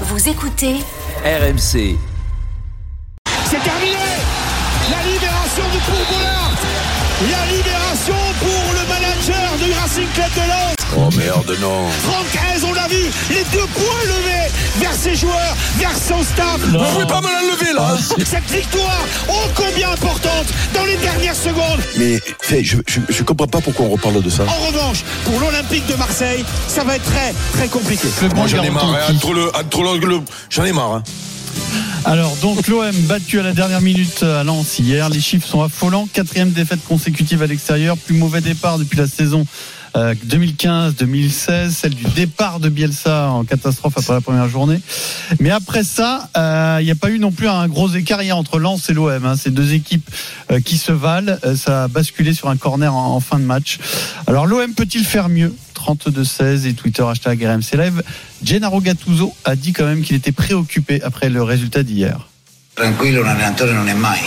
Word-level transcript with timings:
Vous 0.00 0.28
écoutez 0.28 0.74
RMC. 1.24 1.96
C'est 3.46 3.62
terminé. 3.62 3.94
La 4.90 5.02
libération 5.08 5.62
de 5.62 5.78
Bourboulard 5.86 6.50
La 7.30 7.46
libération 7.54 8.14
pour 8.40 8.72
le 8.74 8.88
manager 8.88 9.56
du 9.64 9.72
Racing 9.72 10.08
Club 10.14 10.32
de 10.34 10.48
Lens. 10.48 10.74
Oh 10.96 11.10
merde, 11.16 11.56
non. 11.60 11.88
Franck 12.02 12.26
Hez, 12.32 12.64
on 12.64 12.72
l'a 12.72 12.88
vu, 12.88 13.04
les 13.30 13.44
deux 13.52 13.66
points 13.66 14.04
levés 14.06 14.50
vers 14.76 14.92
ses 14.94 15.14
joueurs, 15.14 15.56
vers 15.78 15.92
son 15.96 16.22
staff. 16.22 16.58
Vous 16.60 16.78
pouvez 16.78 17.06
pas 17.06 17.20
me 17.20 17.28
la 17.28 17.42
lever 17.52 17.72
là 17.74 17.96
Cette 18.24 18.50
victoire, 18.50 19.04
ô 19.28 19.32
combien 19.54 19.90
importante, 19.90 20.46
dans 20.74 20.84
les 20.84 20.96
dernières 20.96 21.36
secondes. 21.36 21.80
Mais 21.96 22.20
fait, 22.42 22.62
je, 22.64 22.78
je, 22.86 23.00
je 23.08 23.22
comprends 23.22 23.46
pas 23.46 23.60
pourquoi 23.60 23.86
on 23.86 23.90
reparle 23.90 24.22
de 24.22 24.30
ça. 24.30 24.44
En 24.44 24.66
revanche, 24.66 25.04
pour 25.24 25.38
l'Olympique 25.40 25.86
de 25.86 25.94
Marseille, 25.94 26.44
ça 26.68 26.84
va 26.84 26.96
être 26.96 27.04
très, 27.04 27.34
très 27.54 27.68
compliqué. 27.68 28.08
Moi 28.34 28.46
j'en 28.46 28.62
ai 28.62 28.70
marre, 28.70 28.84
hein, 28.94 29.12
entre 29.14 29.32
le, 29.32 29.48
entre 29.56 29.82
le, 29.82 30.06
le- 30.06 30.20
j'en 30.50 30.64
ai 30.64 30.72
marre. 30.72 30.92
hein. 30.94 31.02
Alors 32.06 32.36
donc 32.42 32.66
l'OM 32.68 32.92
battu 33.02 33.40
à 33.40 33.42
la 33.42 33.52
dernière 33.52 33.80
minute 33.80 34.22
à 34.22 34.44
Lens 34.44 34.78
hier. 34.78 35.08
Les 35.08 35.20
chiffres 35.20 35.46
sont 35.48 35.62
affolants. 35.62 36.06
Quatrième 36.12 36.50
défaite 36.50 36.80
consécutive 36.86 37.42
à 37.42 37.46
l'extérieur. 37.46 37.96
Plus 37.96 38.14
mauvais 38.14 38.42
départ 38.42 38.78
depuis 38.78 38.98
la 38.98 39.06
saison 39.06 39.46
euh, 39.96 40.14
2015-2016, 40.26 41.70
celle 41.70 41.94
du 41.94 42.04
départ 42.04 42.60
de 42.60 42.68
Bielsa 42.68 43.30
en 43.30 43.44
catastrophe 43.44 43.94
après 43.96 44.12
la 44.12 44.20
première 44.20 44.48
journée. 44.48 44.80
Mais 45.40 45.50
après 45.50 45.84
ça, 45.84 46.28
euh, 46.36 46.78
il 46.80 46.84
n'y 46.84 46.90
a 46.90 46.96
pas 46.96 47.10
eu 47.10 47.18
non 47.18 47.30
plus 47.30 47.48
un 47.48 47.68
gros 47.68 47.88
écart 47.90 48.22
hier 48.22 48.36
entre 48.36 48.58
Lens 48.58 48.88
et 48.90 48.94
l'OM. 48.94 49.24
Hein. 49.24 49.36
Ces 49.36 49.50
deux 49.50 49.72
équipes 49.72 50.08
euh, 50.50 50.60
qui 50.60 50.78
se 50.78 50.92
valent. 50.92 51.36
Euh, 51.44 51.56
ça 51.56 51.84
a 51.84 51.88
basculé 51.88 52.34
sur 52.34 52.48
un 52.48 52.56
corner 52.56 52.94
en, 52.94 53.20
fin 53.20 53.38
de 53.38 53.44
match. 53.44 53.78
Alors 54.26 54.46
l'OM 54.46 54.74
peut-il 54.74 55.04
faire 55.04 55.28
mieux? 55.28 55.54
32-16 55.74 56.66
et 56.66 56.74
Twitter 56.74 57.04
hashtag 57.06 57.44
RMC 57.44 57.76
Live. 57.76 58.02
Gennaro 58.42 58.80
Gattuso 58.80 59.34
a 59.44 59.54
dit 59.54 59.72
quand 59.72 59.84
même 59.84 60.02
qu'il 60.02 60.16
était 60.16 60.32
préoccupé 60.32 61.02
après 61.02 61.28
le 61.28 61.42
résultat 61.42 61.82
d'hier. 61.82 62.28
Tranquillo, 62.74 63.22
un 63.22 63.28
allenatore 63.28 63.72
non 63.72 63.86
è 63.86 63.94
mai. 63.94 64.18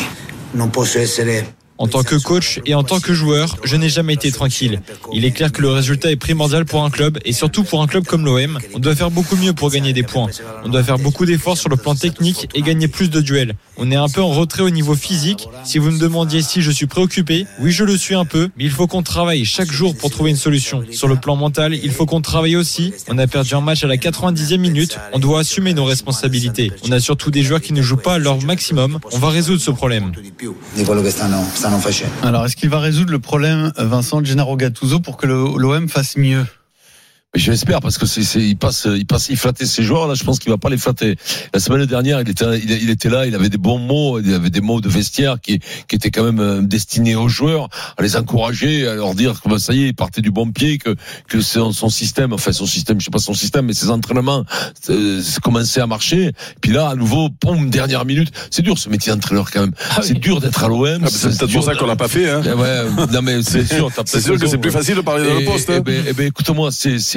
Non 0.54 0.70
posso 0.70 1.00
essere 1.00 1.57
En 1.80 1.88
tant 1.88 2.04
que 2.04 2.16
coach 2.16 2.60
et 2.66 2.74
en 2.74 2.84
tant 2.84 3.00
que 3.00 3.14
joueur, 3.14 3.58
je 3.64 3.76
n'ai 3.76 3.90
jamais 3.90 4.14
été 4.14 4.32
tranquille. 4.32 4.82
Il 5.14 5.26
est 5.26 5.32
clair 5.32 5.52
que 5.52 5.62
le 5.62 5.70
résultat 5.70 6.12
est 6.12 6.16
primordial 6.16 6.66
pour 6.66 6.84
un 6.84 6.90
club 6.90 7.20
et 7.24 7.34
surtout 7.34 7.64
pour 7.64 7.82
un 7.82 7.88
club 7.88 8.06
comme 8.06 8.26
l'OM. 8.26 8.58
On 8.74 8.80
doit 8.80 8.96
faire 8.96 9.12
beaucoup 9.12 9.36
mieux 9.36 9.54
pour 9.54 9.70
gagner 9.70 9.94
des 9.94 10.04
points. 10.04 10.28
On 10.64 10.70
doit 10.70 10.84
faire 10.84 10.98
beaucoup 10.98 11.26
d'efforts 11.26 11.58
sur 11.58 11.70
le 11.70 11.78
plan 11.78 11.94
technique 11.94 12.50
et 12.56 12.62
gagner 12.62 12.88
plus 12.88 13.10
de 13.10 13.22
duels. 13.22 13.56
On 13.78 13.92
est 13.92 13.96
un 13.96 14.10
peu 14.10 14.22
en 14.22 14.30
retrait 14.30 14.64
au 14.64 14.72
niveau 14.72 14.96
physique. 14.96 15.48
Si 15.64 15.78
vous 15.78 15.92
me 15.92 16.00
demandiez 16.00 16.42
si 16.42 16.62
je 16.62 16.72
suis 16.72 16.88
préoccupé, 16.88 17.46
oui 17.60 17.72
je 17.72 17.84
le 17.84 17.96
suis 17.96 18.16
un 18.16 18.26
peu, 18.26 18.50
mais 18.58 18.64
il 18.64 18.72
faut 18.72 18.88
qu'on 18.88 19.04
travaille 19.04 19.46
chaque 19.46 19.72
jour 19.72 19.96
pour 19.96 20.10
trouver 20.10 20.32
une 20.32 20.36
solution. 20.36 20.84
Sur 20.92 21.08
le 21.08 21.16
plan 21.16 21.36
mental, 21.36 21.76
il 21.76 21.92
faut 21.92 22.08
qu'on 22.08 22.22
travaille 22.22 22.56
aussi. 22.56 22.94
On 23.08 23.20
a 23.20 23.28
perdu 23.28 23.54
un 23.54 23.62
match 23.62 23.84
à 23.84 23.88
la 23.88 23.98
90e 23.98 24.58
minute. 24.58 24.98
On 25.14 25.20
doit 25.20 25.42
assumer 25.42 25.74
nos 25.74 25.86
responsabilités. 25.86 26.72
On 26.88 26.92
a 26.92 27.00
surtout 27.00 27.30
des 27.30 27.44
joueurs 27.44 27.62
qui 27.62 27.74
ne 27.74 27.84
jouent 27.84 27.98
pas 27.98 28.16
à 28.16 28.18
leur 28.18 28.42
maximum. 28.42 29.00
On 29.12 29.20
va 29.20 29.30
résoudre 29.30 29.62
ce 29.62 29.72
problème. 29.72 30.12
Alors, 32.24 32.46
est-ce 32.46 32.56
qu'il 32.56 32.70
va 32.70 32.80
résoudre 32.80 33.12
le 33.12 33.20
problème, 33.20 33.72
Vincent 33.78 34.24
Gennaro 34.24 34.56
Gattuso, 34.56 35.00
pour 35.00 35.18
que 35.18 35.28
l'OM 35.28 35.90
fasse 35.90 36.18
mieux? 36.18 36.46
Mais 37.36 37.42
je 37.42 37.52
l'espère 37.52 37.82
parce 37.82 37.98
que 37.98 38.06
c'est, 38.06 38.24
c'est, 38.24 38.40
il 38.42 38.56
passe, 38.56 38.88
il 38.90 39.06
passe, 39.06 39.28
il 39.30 39.36
flattait 39.36 39.66
ses 39.66 39.84
joueurs. 39.84 40.08
Là, 40.08 40.14
je 40.14 40.24
pense 40.24 40.40
qu'il 40.40 40.50
va 40.50 40.58
pas 40.58 40.70
les 40.70 40.78
flatter. 40.78 41.18
La 41.54 41.60
semaine 41.60 41.86
dernière, 41.86 42.22
il 42.22 42.30
était, 42.30 42.46
il, 42.58 42.72
il 42.72 42.90
était 42.90 43.10
là, 43.10 43.26
il 43.26 43.36
avait 43.36 43.50
des 43.50 43.58
bons 43.58 43.80
mots, 43.80 44.20
il 44.22 44.34
avait 44.34 44.50
des 44.50 44.62
mots 44.62 44.80
de 44.80 44.88
vestiaire 44.88 45.36
qui, 45.42 45.60
qui 45.90 45.96
étaient 45.98 46.10
quand 46.10 46.24
même 46.24 46.40
euh, 46.40 46.62
destinés 46.62 47.16
aux 47.18 47.28
joueurs, 47.28 47.68
à 47.98 48.02
les 48.02 48.16
encourager, 48.16 48.88
à 48.88 48.96
leur 48.96 49.14
dire 49.14 49.42
que 49.42 49.50
ben, 49.50 49.60
ça 49.60 49.74
y 49.74 49.84
est, 49.84 49.88
il 49.90 49.94
partait 49.94 50.22
du 50.22 50.32
bon 50.32 50.52
pied, 50.52 50.78
que 50.78 50.96
que 51.28 51.42
son, 51.42 51.74
son 51.74 51.90
système, 51.90 52.32
enfin 52.32 52.54
son 52.54 52.66
système, 52.66 52.98
je 53.02 53.06
sais 53.06 53.12
pas 53.12 53.20
son 53.20 53.34
système, 53.34 53.66
mais 53.66 53.74
ses 53.74 53.90
entraînements 53.90 54.46
euh, 54.90 55.22
commençaient 55.44 55.82
à 55.82 55.88
marcher. 55.88 56.32
Puis 56.62 56.72
là, 56.72 56.88
à 56.88 56.96
nouveau, 56.96 57.30
poum, 57.30 57.70
dernière 57.70 58.06
minute. 58.06 58.32
C'est 58.52 58.62
dur 58.62 58.78
ce 58.78 58.88
métier 58.88 59.12
d'entraîneur 59.12 59.52
quand 59.52 59.62
même. 59.62 59.74
c'est 60.02 60.14
dur 60.18 60.40
d'être 60.40 60.64
à 60.64 60.70
l'OM. 60.70 60.86
Ah, 60.88 60.98
bah, 61.00 61.08
c'est 61.12 61.28
peut-être 61.38 61.52
pour 61.52 61.64
ça 61.66 61.74
de- 61.74 61.78
qu'on 61.80 61.88
l'a 61.88 61.98
pas 61.98 62.08
fait. 62.08 62.30
Hein. 62.30 62.42
Eh 62.46 62.54
ouais, 62.54 62.84
non 63.12 63.22
mais 63.22 63.42
c'est 63.44 63.66
sûr. 63.66 63.92
t'as 63.94 64.04
C'est 64.06 64.22
sûr 64.22 64.36
que 64.36 64.40
raison, 64.40 64.52
c'est 64.52 64.58
plus 64.60 64.70
ouais. 64.70 64.78
facile 64.78 64.96
de 64.96 65.02
parler 65.02 65.28
dans 65.28 65.34
le 65.36 65.42
Et- 65.42 65.46
poste. 65.46 65.68
eh 65.70 65.74
hein. 65.76 65.82
ben, 65.82 66.06
eh 66.08 66.14
ben, 66.14 66.28
écoute-moi, 66.28 66.72
c'est, 66.72 67.00
c'est, 67.00 67.17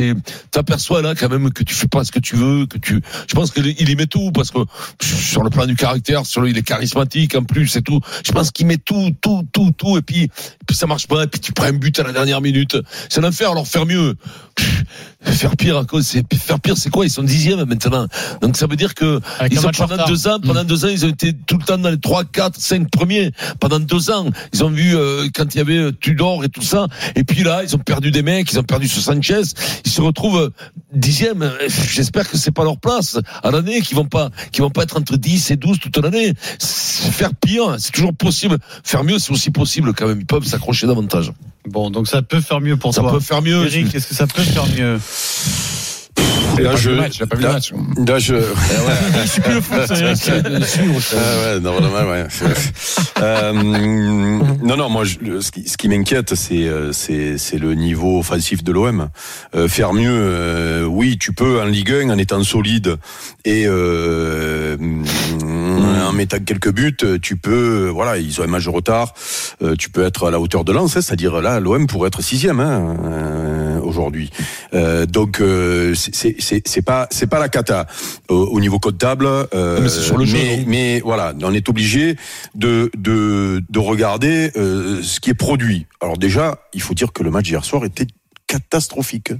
t'aperçois 0.50 1.02
là 1.02 1.14
quand 1.14 1.28
même 1.28 1.50
que 1.52 1.62
tu 1.62 1.74
fais 1.74 1.88
pas 1.88 2.04
ce 2.04 2.12
que 2.12 2.18
tu 2.18 2.36
veux, 2.36 2.66
que 2.66 2.78
tu, 2.78 3.00
je 3.28 3.34
pense 3.34 3.50
qu'il 3.50 3.66
il 3.66 3.88
y 3.88 3.96
met 3.96 4.06
tout 4.06 4.30
parce 4.32 4.50
que 4.50 4.58
sur 5.02 5.42
le 5.42 5.50
plan 5.50 5.66
du 5.66 5.76
caractère, 5.76 6.26
sur 6.26 6.40
le, 6.40 6.50
il 6.50 6.58
est 6.58 6.62
charismatique 6.62 7.34
en 7.34 7.44
plus 7.44 7.76
et 7.76 7.82
tout. 7.82 8.00
Je 8.24 8.32
pense 8.32 8.50
qu'il 8.50 8.66
met 8.66 8.78
tout, 8.78 9.10
tout, 9.20 9.46
tout, 9.52 9.72
tout 9.76 9.98
et 9.98 10.02
puis, 10.02 10.24
et 10.24 10.30
puis 10.66 10.76
ça 10.76 10.86
marche 10.86 11.06
pas 11.06 11.24
et 11.24 11.26
puis 11.26 11.40
tu 11.40 11.52
prends 11.52 11.66
un 11.66 11.72
but 11.72 11.98
à 11.98 12.02
la 12.02 12.12
dernière 12.12 12.40
minute. 12.40 12.76
C'est 13.08 13.20
l'enfer. 13.20 13.50
Alors 13.50 13.66
faire 13.66 13.86
mieux, 13.86 14.16
Pff, 14.54 14.84
faire 15.22 15.56
pire, 15.56 15.78
à 15.78 15.84
cause, 15.84 16.06
c'est 16.06 16.24
faire 16.34 16.60
pire, 16.60 16.76
c'est 16.76 16.90
quoi? 16.90 17.04
Ils 17.04 17.10
sont 17.10 17.22
dixièmes 17.22 17.64
maintenant. 17.64 18.06
Donc 18.40 18.56
ça 18.56 18.66
veut 18.66 18.76
dire 18.76 18.94
que 18.94 19.20
Avec 19.38 19.52
ils 19.52 19.66
ont 19.66 19.70
pendant 19.70 20.06
deux 20.06 20.28
ans, 20.28 20.38
pendant 20.40 20.64
deux 20.64 20.84
ans, 20.84 20.88
ils 20.88 21.04
ont 21.04 21.08
été 21.08 21.32
tout 21.32 21.58
le 21.58 21.64
temps 21.64 21.78
dans 21.78 21.90
les 21.90 22.00
trois, 22.00 22.24
quatre, 22.24 22.58
cinq 22.58 22.90
premiers. 22.90 23.32
Pendant 23.60 23.80
deux 23.80 24.10
ans, 24.10 24.26
ils 24.52 24.64
ont 24.64 24.70
vu 24.70 24.96
euh, 24.96 25.28
quand 25.34 25.54
il 25.54 25.58
y 25.58 25.60
avait 25.60 25.78
euh, 25.78 25.92
Tudor 25.92 26.44
et 26.44 26.48
tout 26.48 26.62
ça. 26.62 26.86
Et 27.16 27.24
puis 27.24 27.42
là, 27.42 27.62
ils 27.62 27.74
ont 27.74 27.78
perdu 27.78 28.10
des 28.10 28.22
mecs, 28.22 28.50
ils 28.52 28.58
ont 28.58 28.64
perdu 28.64 28.88
ce 28.88 29.00
Sanchez. 29.00 29.42
Ils 29.84 29.89
se 29.90 30.00
retrouvent 30.00 30.50
dixième. 30.92 31.50
J'espère 31.68 32.28
que 32.28 32.36
c'est 32.36 32.50
pas 32.50 32.64
leur 32.64 32.78
place 32.78 33.18
à 33.42 33.50
l'année, 33.50 33.80
qu'ils 33.80 33.96
vont 33.96 34.06
pas, 34.06 34.30
qu'ils 34.52 34.62
vont 34.62 34.70
pas 34.70 34.82
être 34.82 34.96
entre 34.96 35.16
10 35.16 35.50
et 35.50 35.56
12 35.56 35.78
toute 35.80 35.96
l'année. 35.98 36.32
Faire 36.60 37.34
pire, 37.34 37.76
c'est 37.78 37.92
toujours 37.92 38.14
possible. 38.14 38.58
Faire 38.84 39.04
mieux, 39.04 39.18
c'est 39.18 39.32
aussi 39.32 39.50
possible 39.50 39.92
quand 39.94 40.06
même. 40.06 40.20
Ils 40.20 40.26
peuvent 40.26 40.44
s'accrocher 40.44 40.86
davantage. 40.86 41.32
Bon, 41.68 41.90
donc 41.90 42.08
ça 42.08 42.22
peut 42.22 42.40
faire 42.40 42.60
mieux 42.60 42.76
pour 42.76 42.94
Ça 42.94 43.02
toi. 43.02 43.12
peut 43.12 43.20
faire 43.20 43.42
mieux. 43.42 43.64
Eric, 43.66 43.94
est-ce 43.94 44.06
que 44.08 44.14
ça 44.14 44.26
peut 44.26 44.42
faire 44.42 44.66
mieux? 44.66 44.98
Là, 46.62 46.76
je, 46.76 46.90
là, 47.40 47.58
là, 48.06 48.18
je, 48.18 48.34
Je 49.22 49.28
suis 49.28 49.40
plus 49.40 49.54
le 49.54 49.60
foot, 49.60 49.80
c'est 49.86 50.00
Eric. 50.00 50.30
Ah 51.14 51.54
ouais, 51.54 51.60
non, 51.60 51.80
normal, 51.80 52.06
ouais. 52.06 52.26
Euh, 53.22 53.52
non, 53.52 54.76
non, 54.78 54.88
moi, 54.88 55.04
je- 55.04 55.40
ce 55.40 55.50
qui, 55.50 55.68
ce 55.68 55.76
qui 55.76 55.88
m'inquiète, 55.90 56.34
c'est, 56.34 56.66
euh, 56.66 56.90
c'est, 56.92 57.36
c'est 57.36 57.58
le 57.58 57.74
niveau 57.74 58.18
offensif 58.18 58.64
de 58.64 58.72
l'OM. 58.72 59.10
Euh, 59.54 59.68
faire 59.68 59.92
mieux, 59.92 60.08
euh, 60.10 60.84
oui, 60.86 61.18
tu 61.18 61.34
peux 61.34 61.60
en 61.60 61.66
Ligue 61.66 61.92
1 61.92 62.08
en 62.08 62.16
étant 62.16 62.42
solide 62.42 62.96
et 63.44 63.64
euh, 63.66 64.76
en 66.08 66.12
mettant 66.12 66.38
quelques 66.38 66.72
buts, 66.72 66.96
tu 67.20 67.36
peux, 67.36 67.88
voilà, 67.92 68.16
ils 68.16 68.40
ont 68.40 68.44
un 68.44 68.46
match 68.46 68.64
de 68.64 68.70
retard, 68.70 69.12
tu 69.78 69.90
peux 69.90 70.04
être 70.04 70.26
à 70.28 70.30
la 70.30 70.40
hauteur 70.40 70.64
de 70.64 70.72
Lens, 70.72 70.96
hein, 70.96 71.02
c'est-à-dire 71.02 71.40
là, 71.42 71.60
l'OM 71.60 71.86
pourrait 71.86 72.08
être 72.08 72.22
sixième 72.22 72.60
hein, 72.60 73.80
aujourd'hui. 73.82 74.30
Donc, 74.72 75.42
c'est, 75.94 76.36
c'est, 76.50 76.66
c'est, 76.66 76.82
pas, 76.82 77.06
c'est 77.10 77.28
pas 77.28 77.38
la 77.38 77.48
cata 77.48 77.86
au, 78.28 78.34
au 78.34 78.60
niveau 78.60 78.80
comptable. 78.80 79.26
Euh, 79.26 79.80
mais 79.80 79.88
c'est 79.88 80.00
sur 80.00 80.18
le 80.18 80.24
jeu, 80.24 80.36
mais, 80.36 80.64
mais 80.66 81.00
voilà, 81.00 81.32
on 81.42 81.54
est 81.54 81.68
obligé 81.68 82.16
de, 82.56 82.90
de, 82.96 83.62
de 83.68 83.78
regarder 83.78 84.50
euh, 84.56 85.00
ce 85.02 85.20
qui 85.20 85.30
est 85.30 85.34
produit. 85.34 85.86
Alors 86.00 86.18
déjà, 86.18 86.58
il 86.74 86.82
faut 86.82 86.94
dire 86.94 87.12
que 87.12 87.22
le 87.22 87.30
match 87.30 87.48
hier 87.48 87.64
soir 87.64 87.84
était 87.84 88.08
catastrophique. 88.48 89.32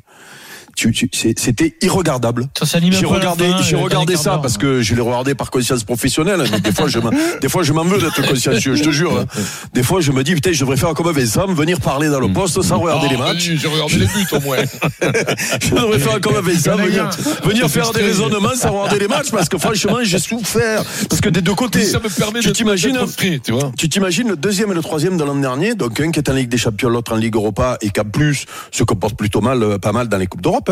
Tu- 0.81 0.93
tu- 0.93 1.11
c'est- 1.13 1.39
C'était 1.39 1.77
irregardable. 1.83 2.49
Ça 2.59 2.65
s'anime 2.65 2.95
un 2.95 2.97
J'ai 2.97 3.03
peu 3.03 3.09
à 3.09 3.11
la 3.11 3.17
regardé, 3.19 3.51
fin, 3.51 3.63
j'ai 3.63 3.77
euh, 3.77 3.81
regardé 3.81 4.17
ça 4.17 4.39
parce 4.39 4.57
que 4.57 4.81
je 4.81 4.95
l'ai 4.95 5.03
regardé 5.03 5.35
par 5.35 5.51
conscience 5.51 5.85
professionnelle. 5.85 6.43
Mais 6.51 6.59
des 6.61 6.73
fois, 6.73 6.89
je 6.89 6.99
m'en- 7.01 7.11
des 7.43 7.49
fois, 7.51 7.63
je 7.65 7.75
m'en 7.75 7.85
veux 7.85 7.99
d'être 7.99 8.27
consciencieux. 8.27 8.77
Je 8.77 8.85
te 8.85 8.89
jure. 8.91 9.13
hein. 9.21 9.27
Des 9.75 9.83
fois, 9.83 10.01
je 10.01 10.11
me 10.11 10.25
dis, 10.25 10.35
putain, 10.35 10.53
je 10.53 10.61
devrais 10.61 10.79
faire 10.79 10.95
comme 10.95 11.11
Vincent, 11.13 11.47
venir 11.49 11.81
parler 11.81 12.09
dans 12.09 12.19
le 12.19 12.33
poste 12.33 12.63
sans 12.63 12.79
regarder 12.79 13.09
les 13.09 13.19
matchs. 13.19 13.51
J'ai 13.61 13.69
regardé 13.69 13.97
les 13.97 14.07
buts 14.07 14.27
au 14.33 14.41
moins. 14.41 14.57
Je 15.61 15.75
devrais 15.75 15.99
faire 15.99 16.19
comme 16.23 16.35
Vincent, 16.41 16.77
venir, 16.77 17.11
venir 17.45 17.69
faire 17.71 17.93
des 17.93 18.01
raisonnements 18.03 18.55
sans 18.57 18.71
regarder 18.73 19.01
les 19.01 19.09
matchs 19.09 19.31
parce 19.31 19.51
que 19.51 19.59
franchement, 19.59 19.99
j'ai 20.03 20.19
souffert. 20.19 20.83
Parce 21.11 21.21
que 21.21 21.29
des 21.29 21.43
deux 21.43 21.55
côtés. 21.55 21.85
Ça 21.85 21.99
me 21.99 22.09
permet 22.09 22.41
Tu 22.41 22.49
de 22.49 22.53
t'imagines 22.55 22.99
tu 23.77 23.89
t'imagines 23.91 24.29
le 24.29 24.37
deuxième 24.37 24.71
et 24.73 24.75
le 24.75 24.81
troisième 24.83 25.19
de 25.19 25.25
l'an 25.25 25.35
dernier, 25.35 25.75
donc 25.75 26.01
un 26.01 26.11
qui 26.11 26.21
est 26.21 26.29
en 26.31 26.33
Ligue 26.33 26.49
des 26.49 26.57
Champions, 26.59 26.89
l'autre 26.89 27.13
en 27.13 27.17
Ligue 27.17 27.35
Europa, 27.35 27.77
et 27.83 27.91
qu'en 27.91 28.05
plus 28.05 28.47
se 28.71 28.83
comporte 28.83 29.17
plutôt 29.17 29.41
mal, 29.43 29.63
euh, 29.63 29.79
pas 29.79 29.93
mal 29.93 30.09
dans 30.09 30.17
les 30.17 30.27
coupes 30.27 30.41
d'Europe. 30.43 30.70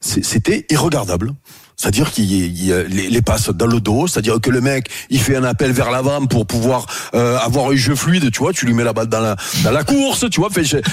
C'était 0.00 0.66
irregardable. 0.70 1.34
C'est-à-dire 1.76 2.10
qu'il 2.10 2.28
les, 2.28 3.08
les 3.08 3.22
passes 3.22 3.50
dans 3.50 3.66
le 3.66 3.80
dos, 3.80 4.06
c'est-à-dire 4.06 4.40
que 4.40 4.50
le 4.50 4.60
mec, 4.60 4.88
il 5.10 5.20
fait 5.20 5.36
un 5.36 5.44
appel 5.44 5.72
vers 5.72 5.90
l'avant 5.90 6.24
pour 6.26 6.46
pouvoir 6.46 6.86
euh, 7.14 7.36
avoir 7.38 7.70
un 7.70 7.76
jeu 7.76 7.94
fluide, 7.94 8.30
tu 8.30 8.38
vois, 8.38 8.52
tu 8.52 8.66
lui 8.66 8.74
mets 8.74 8.84
la 8.84 8.92
balle 8.92 9.08
dans 9.08 9.20
la, 9.20 9.36
dans 9.64 9.70
la 9.70 9.84
course, 9.84 10.24
tu 10.30 10.40
vois, 10.40 10.50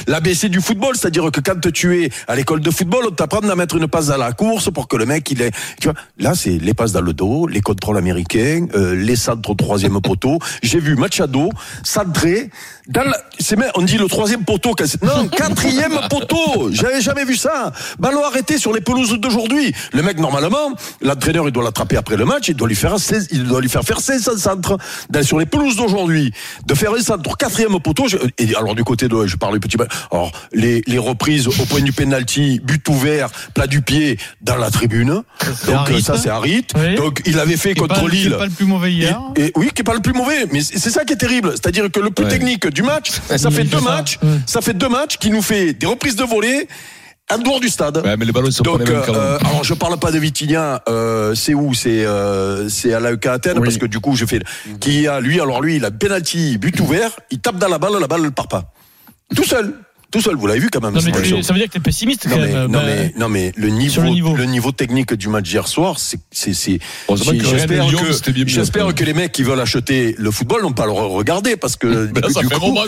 l'ABC 0.08 0.46
du 0.50 0.62
football, 0.62 0.96
c'est-à-dire 0.96 1.30
que 1.32 1.40
quand 1.40 1.72
tu 1.72 2.04
es 2.04 2.10
à 2.28 2.36
l'école 2.36 2.62
de 2.62 2.72
football, 2.72 3.06
on 3.10 3.12
t'apprend 3.12 3.48
à 3.48 3.56
mettre 3.56 3.76
une 3.76 3.88
passe 3.88 4.08
dans 4.08 4.18
la 4.18 4.32
course 4.32 4.72
pour 4.72 4.88
que 4.88 4.98
le 4.98 5.06
mec, 5.06 5.30
il 5.32 5.42
est, 5.42 5.52
tu 5.80 5.88
vois, 5.88 5.96
là, 6.18 6.34
c'est 6.36 6.58
les 6.58 6.74
passes 6.74 6.94
dans 6.94 7.02
le 7.02 7.14
dos, 7.14 7.48
les 7.48 7.62
contrôles 7.62 7.98
américains, 7.98 8.68
euh, 8.76 8.96
les 8.96 9.16
centres 9.16 9.50
au 9.50 9.56
troisième 9.56 10.02
poteau. 10.02 10.40
J'ai 10.64 10.80
vu 10.80 10.96
Machado, 10.96 11.50
centré, 11.84 12.50
dans 12.88 13.04
la, 13.04 13.18
on 13.76 13.82
dit 13.84 13.98
le 13.98 14.08
troisième 14.08 14.44
poteau, 14.44 14.76
non, 15.02 15.28
quatrième 15.28 16.00
poteau, 16.10 16.70
j'avais 16.72 17.02
jamais 17.02 17.26
vu 17.26 17.36
ça. 17.36 17.72
Ballon 18.00 18.24
arrêté 18.24 18.58
sur 18.58 18.74
les 18.74 18.82
pelouses 18.82 19.20
d'aujourd'hui. 19.20 19.74
Le 19.94 20.02
mec, 20.02 20.20
normalement, 20.20 20.71
l'entraîneur, 21.02 21.48
il 21.48 21.52
doit 21.52 21.64
l'attraper 21.64 21.98
après 21.98 22.18
le 22.18 22.26
match, 22.26 22.48
il 22.50 22.56
doit 22.56 22.68
lui 22.68 22.76
faire 22.76 22.98
16, 23.00 23.28
il 23.32 23.44
doit 23.44 23.62
lui 23.62 23.70
faire 23.70 23.84
faire 23.84 24.00
16 24.00 24.36
centres 24.38 24.78
dans- 25.10 25.24
sur 25.24 25.40
les 25.40 25.46
pelouses 25.46 25.76
d'aujourd'hui, 25.76 26.34
de 26.66 26.74
faire 26.74 26.94
un 26.94 27.02
centre 27.02 27.36
quatrième 27.38 27.80
poteau. 27.80 28.08
je- 28.08 28.18
et 28.38 28.56
alors 28.56 28.76
du 28.76 28.84
côté 28.84 29.08
de, 29.08 29.26
je 29.26 29.36
parle 29.36 29.54
du 29.54 29.60
petit, 29.60 29.78
alors 30.12 30.32
les, 30.54 30.82
les 30.88 30.98
reprises 30.98 31.48
au 31.48 31.52
point 31.66 31.82
du 31.82 31.92
penalty, 31.94 32.60
but 32.64 32.88
ouvert, 32.90 33.30
plat 33.54 33.68
du 33.68 33.82
pied 33.82 34.18
dans 34.42 34.56
la 34.58 34.70
tribune. 34.72 35.22
Donc 35.66 35.76
Harit. 35.76 36.02
ça 36.02 36.18
c'est 36.18 36.30
Harit. 36.30 36.66
Oui. 36.76 36.96
Donc 36.96 37.22
il 37.26 37.40
avait 37.40 37.58
fait 37.58 37.74
contre 37.76 37.96
pas- 37.96 38.00
qui 38.02 38.06
est 38.06 38.10
Lille. 38.10 38.36
pas 38.38 38.46
le 38.46 38.52
plus 38.52 38.66
mauvais 38.66 38.92
hier. 38.92 39.20
Et, 39.36 39.46
et 39.48 39.52
oui, 39.56 39.70
qui 39.74 39.82
est 39.82 39.84
pas 39.84 39.94
le 39.94 40.00
plus 40.02 40.14
mauvais, 40.14 40.46
mais 40.52 40.62
c'est 40.62 40.90
ça 40.90 41.06
qui 41.06 41.14
est 41.14 41.18
terrible. 41.18 41.52
C'est-à-dire 41.52 41.90
que 41.92 42.00
le 42.00 42.12
plus 42.12 42.26
Ouais. 42.26 42.32
technique 42.32 42.68
du 42.68 42.84
match, 42.84 43.12
ça 43.38 43.52
fait 43.52 43.64
deux 43.64 43.78
ça. 43.80 43.84
matchs, 43.84 44.20
ça 44.46 44.62
fait 44.62 44.74
deux 44.74 44.90
matchs 44.90 45.18
qui 45.18 45.30
nous 45.30 45.42
fait 45.42 45.74
des 45.74 45.86
reprises 45.86 46.16
de 46.16 46.24
volée 46.24 46.68
en 47.30 47.38
dehors 47.38 47.60
du 47.60 47.70
stade. 47.70 47.98
Ouais, 48.04 48.18
mais 48.18 48.26
les 48.26 48.32
ballons 48.32 48.52
sont 48.52 48.64
Donc, 48.64 48.90
euh, 48.90 49.38
alors 49.40 49.64
je 49.64 49.74
parle 49.74 49.98
pas 49.98 50.12
de 50.12 50.20
Vitinha, 50.20 50.84
euh, 50.90 51.34
c'est 51.36 51.54
où? 51.54 51.74
C'est 51.74 52.06
euh, 52.06 52.68
c'est 52.70 52.94
à 52.94 53.00
l'AEK 53.00 53.26
Athènes 53.26 53.62
parce 53.62 53.78
que 53.78 53.86
du 53.86 54.00
coup 54.00 54.16
je 54.16 54.26
fais 54.26 54.40
qui 54.80 55.08
a 55.08 55.20
lui 55.20 55.40
alors 55.40 55.62
lui 55.62 55.78
il 55.78 55.86
a 55.86 55.92
penalty 55.92 56.58
but 56.58 56.80
ouvert, 56.80 57.12
il 57.30 57.40
tape 57.40 57.58
dans 57.58 57.70
la 57.70 57.78
balle, 57.78 57.94
la 58.00 58.08
balle 58.08 58.22
ne 58.22 58.30
part 58.30 58.48
pas. 58.48 58.74
Tout 59.36 59.46
seul, 59.46 59.74
tout 60.12 60.22
seul, 60.22 60.36
vous 60.36 60.48
l'avez 60.48 60.60
vu 60.60 60.70
quand 60.70 60.82
même. 60.82 60.94
Non, 60.94 61.02
mais 61.04 61.12
tu- 61.22 61.42
ça 61.42 61.54
veut 61.54 61.60
dire 61.60 61.68
que 61.68 61.74
t'es 61.74 61.80
pessimiste 61.80 62.26
non 62.28 62.36
quand 62.36 62.42
mais, 62.42 62.54
même. 62.54 62.72
non, 62.72 62.80
Bah, 62.80 62.84
mais, 62.86 63.14
non 63.18 63.30
mais 63.30 63.52
le 63.56 63.70
niveau, 63.70 64.02
le 64.02 64.38
le 64.38 64.46
niveau. 64.46 64.72
technique 64.72 65.14
du 65.14 65.28
match 65.30 65.50
d'hier 65.50 65.68
soir, 65.68 66.00
c'est 66.00 66.18
que 66.18 66.22
et 66.32 66.80
j'espère 68.48 68.88
que 68.88 68.92
que 68.92 69.04
les 69.04 69.14
mecs 69.14 69.32
qui 69.32 69.44
veulent 69.44 69.60
acheter 69.60 70.16
le 70.18 70.32
football 70.32 70.62
n'ont 70.64 70.74
pas 70.74 70.86
le 70.86 70.92
regarder 70.92 71.56
parce 71.56 71.76
que 71.76 72.06
Ben 72.12 72.22
là, 72.22 72.30
ça 72.30 72.42
fait 72.42 72.56
qu'on 72.56 72.74
dit, 72.74 72.80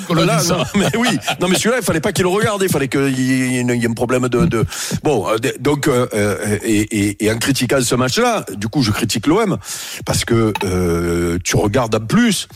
non, 0.50 0.64
mais 0.75 0.88
oui 0.98 1.08
non 1.40 1.48
mais 1.48 1.56
celui-là 1.56 1.78
il 1.80 1.84
fallait 1.86 2.02
pas 2.02 2.12
qu'il 2.12 2.24
le 2.24 2.30
regarde 2.30 2.62
il 2.64 2.70
fallait 2.70 2.88
qu'il 2.88 3.20
y, 3.20 3.58
ait 3.58 3.88
un 3.88 3.94
problème 3.94 4.28
de, 4.30 4.46
de... 4.46 4.66
bon 5.04 5.28
euh, 5.30 5.38
donc 5.60 5.88
euh, 5.88 6.08
euh, 6.14 6.58
et, 6.64 6.80
et, 7.10 7.26
et 7.26 7.31
en 7.31 7.38
critiquant 7.38 7.81
ce 7.81 7.96
match-là 7.96 8.46
du 8.58 8.68
coup 8.68 8.81
je 8.84 8.92
critique 8.92 9.28
l'OM 9.28 9.58
parce 10.06 10.26
que 10.26 10.54
euh, 10.64 11.38
tu 11.44 11.56
regardes 11.56 11.96
en 11.96 12.00
plus 12.06 12.48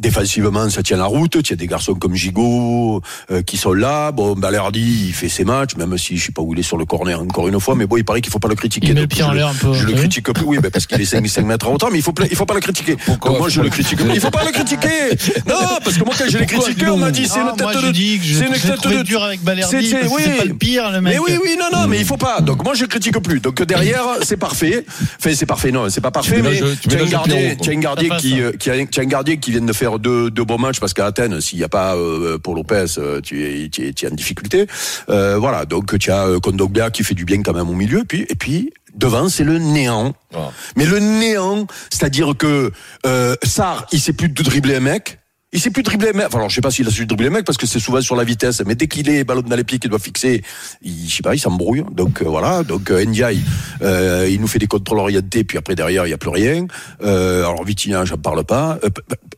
Défensivement, 0.00 0.70
ça 0.70 0.82
tient 0.82 0.96
la 0.96 1.06
route. 1.06 1.42
Tu 1.42 1.52
as 1.52 1.56
des 1.56 1.66
garçons 1.66 1.94
comme 1.94 2.14
Gigot 2.14 3.02
euh, 3.30 3.42
qui 3.42 3.56
sont 3.56 3.72
là. 3.72 4.12
Bon, 4.12 4.34
Balerdi, 4.34 5.06
il 5.08 5.12
fait 5.12 5.28
ses 5.28 5.44
matchs, 5.44 5.76
même 5.76 5.96
si 5.98 6.16
je 6.16 6.26
sais 6.26 6.32
pas 6.32 6.42
où 6.42 6.54
il 6.54 6.60
est 6.60 6.62
sur 6.62 6.76
le 6.78 6.84
corner 6.84 7.20
encore 7.20 7.48
une 7.48 7.58
fois. 7.60 7.74
Mais 7.74 7.86
bon, 7.86 7.96
il 7.96 8.04
paraît 8.04 8.20
qu'il 8.20 8.32
faut 8.32 8.38
pas 8.38 8.48
le 8.48 8.54
critiquer. 8.54 8.88
Il 8.88 8.94
met 8.94 9.00
le 9.02 9.06
pied 9.06 9.22
en 9.22 9.30
je 9.30 9.36
l'air 9.36 9.48
un 9.48 9.54
peu, 9.54 9.72
Je 9.74 9.86
le 9.86 9.92
critique 9.94 10.32
plus, 10.32 10.44
oui, 10.44 10.58
mais 10.62 10.70
parce 10.70 10.86
qu'il 10.86 11.00
est 11.00 11.04
5, 11.04 11.26
5 11.26 11.44
mètres 11.46 11.68
en 11.68 11.74
hauteur, 11.74 11.90
mais 11.90 11.98
il 11.98 12.02
faut, 12.02 12.12
pas- 12.12 12.24
il 12.30 12.36
faut 12.36 12.46
pas 12.46 12.54
le 12.54 12.60
critiquer. 12.60 12.96
Pourquoi 13.04 13.30
Donc 13.30 13.38
moi, 13.40 13.48
je 13.48 13.60
le 13.60 13.68
critique. 13.70 13.98
Il 14.14 14.20
faut 14.20 14.30
pas 14.30 14.44
le 14.44 14.52
critiquer. 14.52 14.88
Non, 15.48 15.54
parce 15.82 15.96
que 15.96 16.04
moi, 16.04 16.14
quand 16.18 16.24
je 16.28 16.38
l'ai 16.38 16.46
critiqué, 16.46 16.86
on 16.88 16.96
m'a 16.98 17.10
dit 17.10 17.26
c'est 17.26 17.38
Ah, 17.40 17.50
une 17.50 17.56
tête 17.56 17.62
moi, 17.62 17.74
de. 17.74 17.80
c'est 17.94 18.46
une 18.46 18.52
tête 18.80 18.98
de 18.98 19.02
dur 19.02 19.22
avec 19.22 19.42
Balerdi, 19.42 19.88
C'est- 19.88 20.06
oui. 20.08 20.22
pas 20.38 20.44
le 20.44 20.54
pire, 20.54 20.90
le 20.92 21.00
mec. 21.00 21.14
Mais 21.14 21.18
oui, 21.18 21.38
oui, 21.42 21.56
non, 21.58 21.66
non, 21.80 21.86
mais 21.88 21.98
il 21.98 22.04
faut 22.04 22.16
pas. 22.16 22.40
Donc 22.40 22.62
moi, 22.64 22.74
je 22.74 22.84
critique 22.84 23.18
plus. 23.20 23.40
Donc 23.40 23.62
derrière, 23.62 24.04
c'est 24.22 24.36
parfait. 24.36 24.84
Enfin, 25.18 25.30
c'est 25.34 25.46
parfait. 25.46 25.72
Non, 25.72 25.88
c'est 25.88 26.00
pas 26.00 26.10
parfait, 26.10 26.42
mais 26.42 26.60
tu 26.80 26.96
as 26.96 27.00
un 27.02 27.06
gardien, 27.06 28.16
qui, 28.18 28.40
euh, 28.40 28.52
qui 28.52 28.70
a, 28.70 28.86
tu 28.86 29.00
as 29.00 29.02
un 29.02 29.06
gardien 29.06 29.36
qui 29.36 29.50
vient 29.52 29.60
de 29.60 29.72
faire 29.72 29.87
deux, 29.96 30.30
deux 30.30 30.44
bons 30.44 30.58
matchs 30.58 30.80
parce 30.80 30.92
qu'à 30.92 31.06
Athènes, 31.06 31.40
s'il 31.40 31.58
n'y 31.58 31.64
a 31.64 31.68
pas 31.68 31.96
euh, 31.96 32.36
Paul 32.38 32.56
Lopez, 32.56 32.98
euh, 32.98 33.20
tu 33.22 33.44
es, 33.44 33.68
tu 33.70 33.86
es, 33.86 33.92
tu 33.92 34.04
es 34.04 34.10
en 34.10 34.14
difficulté. 34.14 34.66
Euh, 35.08 35.38
voilà. 35.38 35.64
Donc 35.64 35.98
tu 35.98 36.10
as 36.10 36.26
euh, 36.26 36.40
Kondogbia 36.40 36.90
qui 36.90 37.04
fait 37.04 37.14
du 37.14 37.24
bien 37.24 37.42
quand 37.42 37.54
même 37.54 37.70
au 37.70 37.74
milieu. 37.74 38.00
Et 38.00 38.04
puis, 38.04 38.26
et 38.28 38.34
puis 38.34 38.72
devant, 38.94 39.28
c'est 39.28 39.44
le 39.44 39.58
néant. 39.58 40.14
Voilà. 40.32 40.52
Mais 40.76 40.84
le 40.84 40.98
néant, 40.98 41.66
c'est-à-dire 41.90 42.34
que 42.36 42.70
euh, 43.06 43.36
Sarr, 43.42 43.86
il 43.92 44.00
sait 44.00 44.12
plus 44.12 44.28
de 44.28 44.42
dribbler 44.42 44.76
un 44.76 44.80
mec. 44.80 45.18
Il 45.50 45.60
sait 45.60 45.70
plus 45.70 45.82
dribbler 45.82 46.12
mec. 46.12 46.26
Enfin, 46.26 46.38
alors, 46.38 46.50
je 46.50 46.56
sais 46.56 46.60
pas 46.60 46.70
s'il 46.70 46.86
a 46.86 46.90
su 46.90 47.06
dribbler 47.06 47.30
mec 47.30 47.46
parce 47.46 47.56
que 47.56 47.66
c'est 47.66 47.78
souvent 47.78 48.02
sur 48.02 48.14
la 48.16 48.24
vitesse. 48.24 48.62
Mais 48.66 48.74
dès 48.74 48.86
qu'il 48.86 49.08
est 49.08 49.24
ballon 49.24 49.40
dans 49.40 49.56
les 49.56 49.64
pieds 49.64 49.78
qu'il 49.78 49.88
doit 49.88 49.98
fixer, 49.98 50.42
il, 50.82 51.08
je 51.08 51.16
sais 51.16 51.22
pas, 51.22 51.34
il 51.34 51.38
s'embrouille. 51.38 51.84
Donc 51.90 52.20
euh, 52.20 52.26
voilà. 52.26 52.62
Donc 52.64 52.90
euh, 52.90 53.02
Ndiaye, 53.02 53.40
euh, 53.80 54.28
il 54.30 54.42
nous 54.42 54.46
fait 54.46 54.58
des 54.58 54.66
contrôles 54.66 54.98
orientés. 54.98 55.44
Puis 55.44 55.56
après 55.56 55.74
derrière, 55.74 56.06
il 56.06 56.10
y 56.10 56.12
a 56.12 56.18
plus 56.18 56.28
rien. 56.28 56.66
Euh, 57.02 57.46
alors 57.46 57.64
Vitinha, 57.64 58.04
j'en 58.04 58.18
parle 58.18 58.44
pas. 58.44 58.78
Euh, 58.84 58.90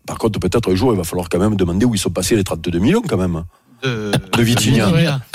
par 0.04 0.18
contre, 0.18 0.40
peut-être 0.40 0.72
un 0.72 0.74
jour, 0.74 0.92
il 0.92 0.96
va 0.96 1.04
falloir 1.04 1.28
quand 1.28 1.38
même 1.38 1.54
demander 1.54 1.86
où 1.86 1.94
ils 1.94 1.98
sont 1.98 2.10
passés 2.10 2.34
les 2.34 2.44
32 2.44 2.76
millions 2.80 3.02
quand 3.02 3.16
même 3.16 3.44
De- 3.82 4.12
de 4.36 4.42
Vitinha. 4.42 4.86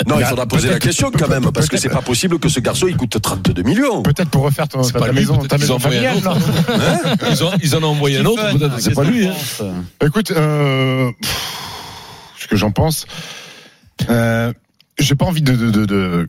Non, 0.06 0.18
il 0.20 0.24
faudra 0.26 0.46
poser 0.46 0.68
la 0.70 0.78
question 0.78 1.10
quand 1.10 1.28
même 1.28 1.50
parce 1.52 1.68
que 1.68 1.76
c'est 1.76 1.88
pas 1.88 2.02
possible 2.02 2.38
que 2.38 2.48
ce 2.48 2.60
garçon 2.60 2.86
il 2.88 2.96
coûte 2.96 3.20
32 3.20 3.62
millions. 3.62 4.02
Peut-être 4.02 4.30
pour 4.30 4.42
refaire 4.42 4.68
ton, 4.68 4.82
C'est 4.82 4.92
ta, 4.92 4.98
pas 5.00 5.06
ta 5.06 5.12
lui, 5.12 5.20
maison, 5.20 5.38
ta 5.38 5.58
maison 5.58 5.78
familiale. 5.78 6.18
non 6.24 6.34
Ils, 7.30 7.44
ont, 7.44 7.50
ils 7.62 7.74
en 7.76 7.82
ont 7.82 7.88
envoyé 7.88 8.18
un 8.18 8.24
autre, 8.24 8.42
peut-être, 8.56 8.80
c'est 8.80 8.94
pas 8.94 9.04
lui. 9.04 9.26
Hein. 9.26 9.32
Écoute, 10.04 10.30
euh, 10.30 11.10
pff, 11.20 11.36
ce 12.38 12.46
que 12.46 12.56
j'en 12.56 12.70
pense, 12.70 13.06
euh, 14.10 14.52
j'ai 14.98 15.14
pas 15.16 15.26
envie 15.26 15.42
de, 15.42 15.54
de, 15.56 15.70
de, 15.70 15.84
de- 15.84 16.28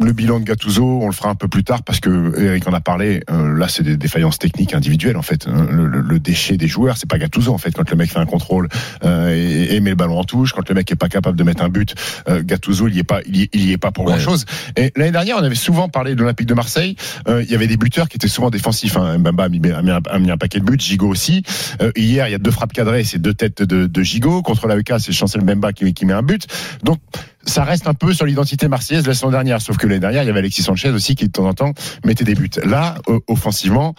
le 0.00 0.12
bilan 0.12 0.40
de 0.40 0.44
Gattuso, 0.44 0.84
on 0.84 1.06
le 1.06 1.12
fera 1.12 1.28
un 1.30 1.36
peu 1.36 1.46
plus 1.46 1.62
tard 1.62 1.84
parce 1.84 2.00
que 2.00 2.32
Eric 2.40 2.66
en 2.66 2.72
a 2.72 2.80
parlé. 2.80 3.22
euh, 3.30 3.56
là, 3.56 3.68
c'est 3.68 3.84
des 3.84 3.96
défaillances 3.96 4.38
techniques 4.38 4.74
individuelles 4.74 5.16
en 5.16 5.22
fait. 5.22 5.46
hein. 5.46 5.66
Le, 5.70 5.86
le- 5.86 6.00
le 6.00 6.18
déchet 6.18 6.56
des 6.56 6.66
joueurs, 6.66 6.96
c'est 6.96 7.08
pas 7.08 7.18
Gattuso 7.18 7.52
en 7.54 7.58
fait. 7.58 7.70
Quand 7.70 7.88
le 7.88 7.96
mec 7.96 8.10
fait 8.10 8.18
un 8.18 8.26
contrôle 8.26 8.68
euh, 9.04 9.30
et, 9.32 9.76
et 9.76 9.80
met 9.80 9.90
le 9.90 9.96
ballon 9.96 10.18
en 10.18 10.24
touche, 10.24 10.52
quand 10.52 10.68
le 10.68 10.74
mec 10.74 10.90
est 10.90 10.96
pas 10.96 11.08
capable 11.08 11.38
de 11.38 11.44
mettre 11.44 11.62
un 11.62 11.68
but, 11.68 11.94
euh, 12.28 12.42
Gattuso 12.42 12.88
il 12.88 12.96
y 12.96 12.98
est 12.98 13.04
pas, 13.04 13.20
il 13.26 13.36
y, 13.36 13.48
il 13.52 13.64
y 13.66 13.72
est 13.72 13.78
pas 13.78 13.92
pour 13.92 14.04
Ouais. 14.06 14.14
grand 14.14 14.20
chose. 14.20 14.44
Et 14.76 14.90
l'année 14.96 15.12
dernière, 15.12 15.36
on 15.38 15.44
avait 15.44 15.54
souvent 15.54 15.88
parlé 15.88 16.16
de 16.16 16.20
l'Olympique 16.20 16.48
de 16.48 16.54
Marseille. 16.54 16.96
Euh, 17.28 17.42
il 17.44 17.50
y 17.50 17.54
avait 17.54 17.68
des 17.68 17.76
buteurs 17.76 18.08
qui 18.08 18.16
étaient 18.16 18.26
souvent 18.28 18.50
défensifs. 18.50 18.96
Hein. 18.96 19.18
Mbamba 19.18 19.44
a 19.44 19.48
mis, 19.48 19.60
a 19.70 19.82
mis 19.82 19.90
un, 19.92 20.00
a 20.10 20.18
mis 20.18 20.30
un 20.32 20.36
paquet 20.38 20.58
de 20.58 20.64
buts, 20.64 20.76
Gigot 20.80 21.08
aussi. 21.08 21.44
Euh, 21.80 21.92
hier, 21.94 22.26
il 22.26 22.32
y 22.32 22.34
a 22.34 22.38
deux 22.38 22.50
frappes 22.50 22.72
cadrées, 22.72 23.04
c'est 23.04 23.20
deux 23.20 23.34
têtes 23.34 23.62
de, 23.62 23.86
de 23.86 24.02
Gigot. 24.02 24.42
Contre 24.42 24.66
l'AEK, 24.66 24.94
c'est 24.98 25.12
Chancel 25.12 25.42
Mbemba 25.42 25.72
qui, 25.72 25.94
qui 25.94 26.04
met 26.06 26.14
un 26.14 26.22
but. 26.22 26.48
Donc, 26.82 26.98
ça 27.44 27.64
reste 27.64 27.86
un 27.88 27.94
peu 27.94 28.12
sur 28.12 28.26
l'identité 28.26 28.68
marseillaise 28.68 29.02
de 29.02 29.08
la 29.08 29.14
saison 29.14 29.30
dernière. 29.30 29.60
Sauf 29.60 29.76
que 29.76 29.86
l'année 29.86 30.00
dernière, 30.00 30.22
il 30.22 30.26
y 30.26 30.30
avait 30.30 30.38
Alexis 30.40 30.62
Sanchez 30.62 30.90
aussi 30.90 31.14
qui, 31.14 31.26
de 31.26 31.32
temps 31.32 31.46
en 31.46 31.54
temps, 31.54 31.72
mettait 32.04 32.24
des 32.24 32.34
buts. 32.34 32.50
Là, 32.64 32.96
euh, 33.08 33.18
offensivement, 33.28 33.94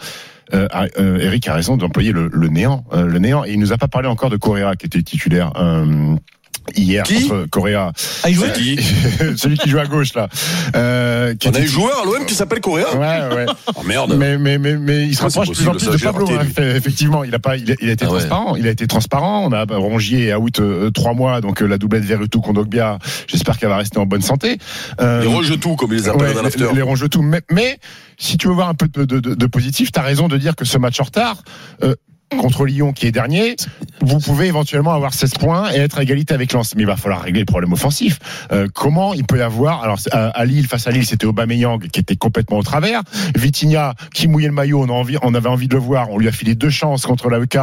euh, 0.52 0.68
euh, 0.98 1.18
Eric 1.20 1.48
a 1.48 1.54
raison 1.54 1.76
d'employer 1.76 2.12
le, 2.12 2.28
le 2.32 2.48
néant. 2.48 2.84
euh, 2.92 3.06
le 3.06 3.18
néant. 3.18 3.44
Et 3.44 3.52
il 3.52 3.58
nous 3.58 3.72
a 3.72 3.78
pas 3.78 3.88
parlé 3.88 4.08
encore 4.08 4.30
de 4.30 4.36
Correa 4.36 4.76
qui 4.76 4.86
était 4.86 5.02
titulaire. 5.02 5.52
Euh, 6.68 6.72
Hier 6.80 7.02
Qui 7.04 7.28
contre 7.28 7.46
Correa, 7.50 7.92
Ah, 8.22 8.30
il 8.30 8.34
jouait 8.34 8.52
C'est 8.54 8.60
qui 8.60 8.76
celui 9.36 9.58
qui 9.58 9.68
joue 9.70 9.78
à 9.78 9.86
gauche 9.86 10.14
là, 10.14 10.28
euh, 10.76 11.34
qui 11.34 11.48
On 11.48 11.52
a 11.52 11.58
un 11.60 11.64
joueur 11.66 12.02
à 12.02 12.04
l'OM 12.04 12.24
qui 12.26 12.34
s'appelle 12.34 12.60
Correa. 12.60 12.94
Ouais, 12.96 13.34
ouais. 13.36 13.46
Oh 13.76 13.82
merde. 13.84 14.14
Mais, 14.16 14.38
mais, 14.38 14.58
mais, 14.58 14.76
mais 14.76 15.06
il 15.06 15.14
se 15.14 15.20
Ah, 15.22 15.24
rapproche 15.24 15.48
de 15.48 15.54
plus 15.54 15.68
en 15.68 15.72
plus 15.72 15.86
de 15.90 15.96
Pablo. 16.04 16.28
hein. 16.30 16.44
Effectivement, 16.76 17.24
il 17.24 17.34
a 17.34 17.38
pas, 17.38 17.56
il 17.56 17.70
a, 17.72 17.74
il 17.80 17.88
a 17.88 17.92
été 17.92 18.04
Ah 18.06 18.10
ouais. 18.12 18.18
transparent. 18.18 18.56
Il 18.56 18.66
a 18.66 18.70
été 18.70 18.86
transparent. 18.86 19.44
On 19.46 19.52
a 19.52 19.64
Rongier 19.64 20.28
et 20.28 20.34
out 20.34 20.60
euh, 20.60 20.90
trois 20.90 21.14
mois, 21.14 21.40
donc 21.40 21.62
euh, 21.62 21.66
la 21.66 21.78
doublette 21.78 22.04
Verretou 22.04 22.40
Kondogbia. 22.40 22.98
J'espère 23.26 23.58
qu'elle 23.58 23.68
va 23.70 23.76
rester 23.78 23.98
en 23.98 24.06
bonne 24.06 24.22
santé. 24.22 24.58
Euh, 25.00 25.22
Les 25.22 25.26
rejetous, 25.26 25.76
comme 25.76 25.92
ils 25.92 25.96
les 25.98 26.08
appellent 26.08 26.28
ouais, 26.28 26.34
dans 26.34 26.42
l'after. 26.42 26.66
les, 26.70 26.76
les 26.76 26.82
rongetous. 26.82 27.22
Mais, 27.22 27.40
mais 27.50 27.78
si 28.16 28.36
tu 28.36 28.48
veux 28.48 28.54
voir 28.54 28.68
un 28.68 28.74
peu 28.74 28.88
de, 28.88 29.04
de, 29.04 29.20
de, 29.20 29.34
de 29.34 29.46
positif, 29.46 29.90
t'as 29.92 30.02
raison 30.02 30.28
de 30.28 30.36
dire 30.38 30.54
que 30.56 30.64
ce 30.64 30.78
match 30.78 31.00
en 31.00 31.04
retard. 31.04 31.42
euh, 31.82 31.94
contre 32.30 32.64
Lyon 32.64 32.92
qui 32.92 33.06
est 33.06 33.12
dernier, 33.12 33.54
vous 34.00 34.18
pouvez 34.18 34.46
éventuellement 34.46 34.92
avoir 34.92 35.14
16 35.14 35.34
points 35.34 35.72
et 35.72 35.76
être 35.76 35.98
à 35.98 36.02
égalité 36.02 36.34
avec 36.34 36.52
Lens. 36.52 36.74
Mais 36.74 36.82
il 36.82 36.86
va 36.86 36.96
falloir 36.96 37.22
régler 37.22 37.40
le 37.40 37.46
problème 37.46 37.72
offensif. 37.72 38.18
Euh, 38.52 38.66
comment 38.72 39.14
il 39.14 39.24
peut 39.24 39.38
y 39.38 39.42
avoir 39.42 39.82
alors 39.82 39.98
à, 40.10 40.28
à 40.28 40.44
Lille 40.44 40.66
face 40.66 40.86
à 40.86 40.90
Lille, 40.90 41.06
c'était 41.06 41.26
Aubameyang 41.26 41.78
qui 41.88 42.00
était 42.00 42.16
complètement 42.16 42.58
au 42.58 42.62
travers. 42.62 43.02
Vitinha 43.36 43.94
qui 44.12 44.26
mouillait 44.28 44.48
le 44.48 44.54
maillot, 44.54 44.82
on, 44.82 44.88
a 44.88 44.92
envie, 44.92 45.16
on 45.22 45.34
avait 45.34 45.48
envie 45.48 45.68
de 45.68 45.74
le 45.74 45.80
voir. 45.80 46.10
On 46.10 46.18
lui 46.18 46.28
a 46.28 46.32
filé 46.32 46.54
deux 46.54 46.70
chances 46.70 47.06
contre 47.06 47.28
l'AEK 47.30 47.58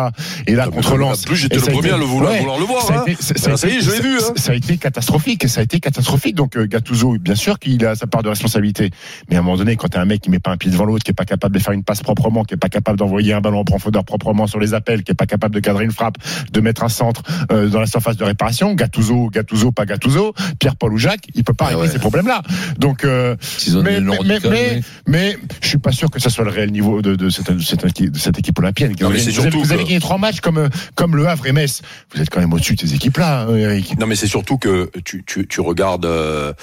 et 0.48 0.56
là 0.56 0.68
contre 0.68 0.98
Lens. 0.98 1.24
En 1.24 1.28
plus, 1.28 1.36
j'étais 1.36 1.58
le 1.58 1.62
premier 1.64 1.78
été- 1.80 1.92
à 1.92 1.98
le 1.98 2.06
vouloir, 2.06 2.32
ouais. 2.32 2.40
vouloir 2.40 2.60
le 2.60 2.66
voir. 2.66 2.82
Ça 2.84 2.94
a 2.94 2.98
hein. 3.00 3.04
été- 3.08 3.22
ça- 3.22 3.36
ça 3.38 3.50
a 3.52 3.54
Ah, 3.54 3.58
ça 3.58 3.68
y 3.68 3.72
est, 3.72 3.76
été- 3.76 3.86
je 3.86 3.92
l'ai 3.92 4.00
vu. 4.02 4.18
Hein. 4.18 4.34
Ça 4.38 4.52
a 4.54 4.56
été 4.56 4.78
catastrophique. 4.78 5.48
Ça 5.50 5.60
a 5.62 5.64
été 5.64 5.80
catastrophique. 5.80 6.36
Donc 6.36 6.56
euh, 6.58 6.66
Gattuso, 6.66 7.18
bien 7.20 7.36
sûr 7.36 7.60
qu'il 7.60 7.86
a 7.86 7.96
sa 7.96 8.08
part 8.08 8.24
de 8.24 8.30
responsabilité. 8.30 8.90
Mais 9.30 9.36
à 9.36 9.40
un 9.40 9.42
moment 9.42 9.58
donné, 9.58 9.76
quand 9.76 9.90
t'as 9.90 10.02
un 10.02 10.06
mec 10.06 10.22
qui 10.22 10.30
met 10.30 10.40
pas 10.40 10.52
un 10.52 10.58
pied 10.58 10.72
devant 10.72 10.86
l'autre, 10.86 11.04
qui 11.04 11.12
est 11.12 11.16
pas 11.16 11.26
capable 11.26 11.54
de 11.56 11.60
faire 11.62 11.74
une 11.74 11.84
passe 11.84 12.02
proprement, 12.02 12.44
qui 12.46 12.54
est 12.54 12.58
pas 12.58 12.70
capable 12.70 12.98
d'envoyer 12.98 13.34
un 13.34 13.42
ballon 13.42 13.60
en 13.60 13.66
profondeur 13.66 14.04
proprement 14.06 14.48
sur 14.52 14.60
les 14.60 14.74
appels, 14.76 15.04
qui 15.04 15.12
est 15.12 15.16
pas 15.16 15.26
capable 15.26 15.56
de 15.56 15.60
cadrer 15.60 15.84
une 15.86 15.92
frappe, 15.92 16.18
de 16.52 16.62
mettre 16.62 16.84
un 16.84 16.90
centre 16.90 17.24
euh, 17.52 17.68
dans 17.70 17.80
la 17.80 17.88
surface 17.88 18.18
de 18.18 18.24
réparation, 18.24 18.74
Gattuso, 18.76 19.30
Gattuso, 19.30 19.72
pas 19.72 19.86
Gattuso, 19.86 20.34
Pierre-Paul 20.60 20.94
ou 20.94 20.98
Jacques, 20.98 21.26
il 21.34 21.44
peut 21.44 21.54
pas 21.54 21.66
Ah 21.66 21.70
régler 21.70 21.82
ouais. 21.84 21.90
ces 21.90 22.00
problèmes-là. 22.00 22.42
Donc, 22.78 23.04
euh, 23.06 23.36
mais, 23.84 24.00
mais, 24.02 24.40
mais, 24.50 24.82
mais, 25.08 25.38
je 25.62 25.68
suis 25.68 25.78
pas 25.80 25.92
sûr 25.92 26.12
que 26.12 26.20
ça 26.20 26.30
soit 26.30 26.44
le 26.46 26.52
réel 26.52 26.72
niveau 26.72 27.02
de, 27.02 27.16
de, 27.16 27.30
cette, 27.30 27.52
de 27.52 27.60
cette 27.60 27.82
de 27.82 28.18
cette 28.20 28.38
équipe 28.38 28.60
olympienne. 28.60 28.94
Non, 29.02 29.10
mais 29.10 29.18
vous 29.18 29.24
vous 29.24 29.30
avez- 29.30 29.32
surtout 29.32 29.60
vous 29.64 29.72
avez 29.72 29.84
que- 29.84 29.88
gagné 29.88 30.00
trois 30.00 30.18
matchs 30.18 30.40
comme, 30.42 30.70
comme 30.96 31.16
le 31.16 31.28
Havre 31.28 31.48
et 31.48 31.52
Metz. 31.52 31.82
Vous 32.14 32.22
êtes 32.22 32.30
quand 32.30 32.40
même 32.42 32.54
au-dessus 32.54 32.76
de 32.76 32.82
ces 32.82 32.94
équipes-là, 32.94 33.48
hein, 33.50 33.56
Eric. 33.56 33.98
Non, 34.00 34.06
mais 34.08 34.16
c'est 34.16 34.28
surtout 34.28 34.58
que 34.58 34.92
tu, 35.06 35.24
tu, 35.26 35.48
tu 35.48 35.62
regardes, 35.62 36.06
euh, 36.06 36.54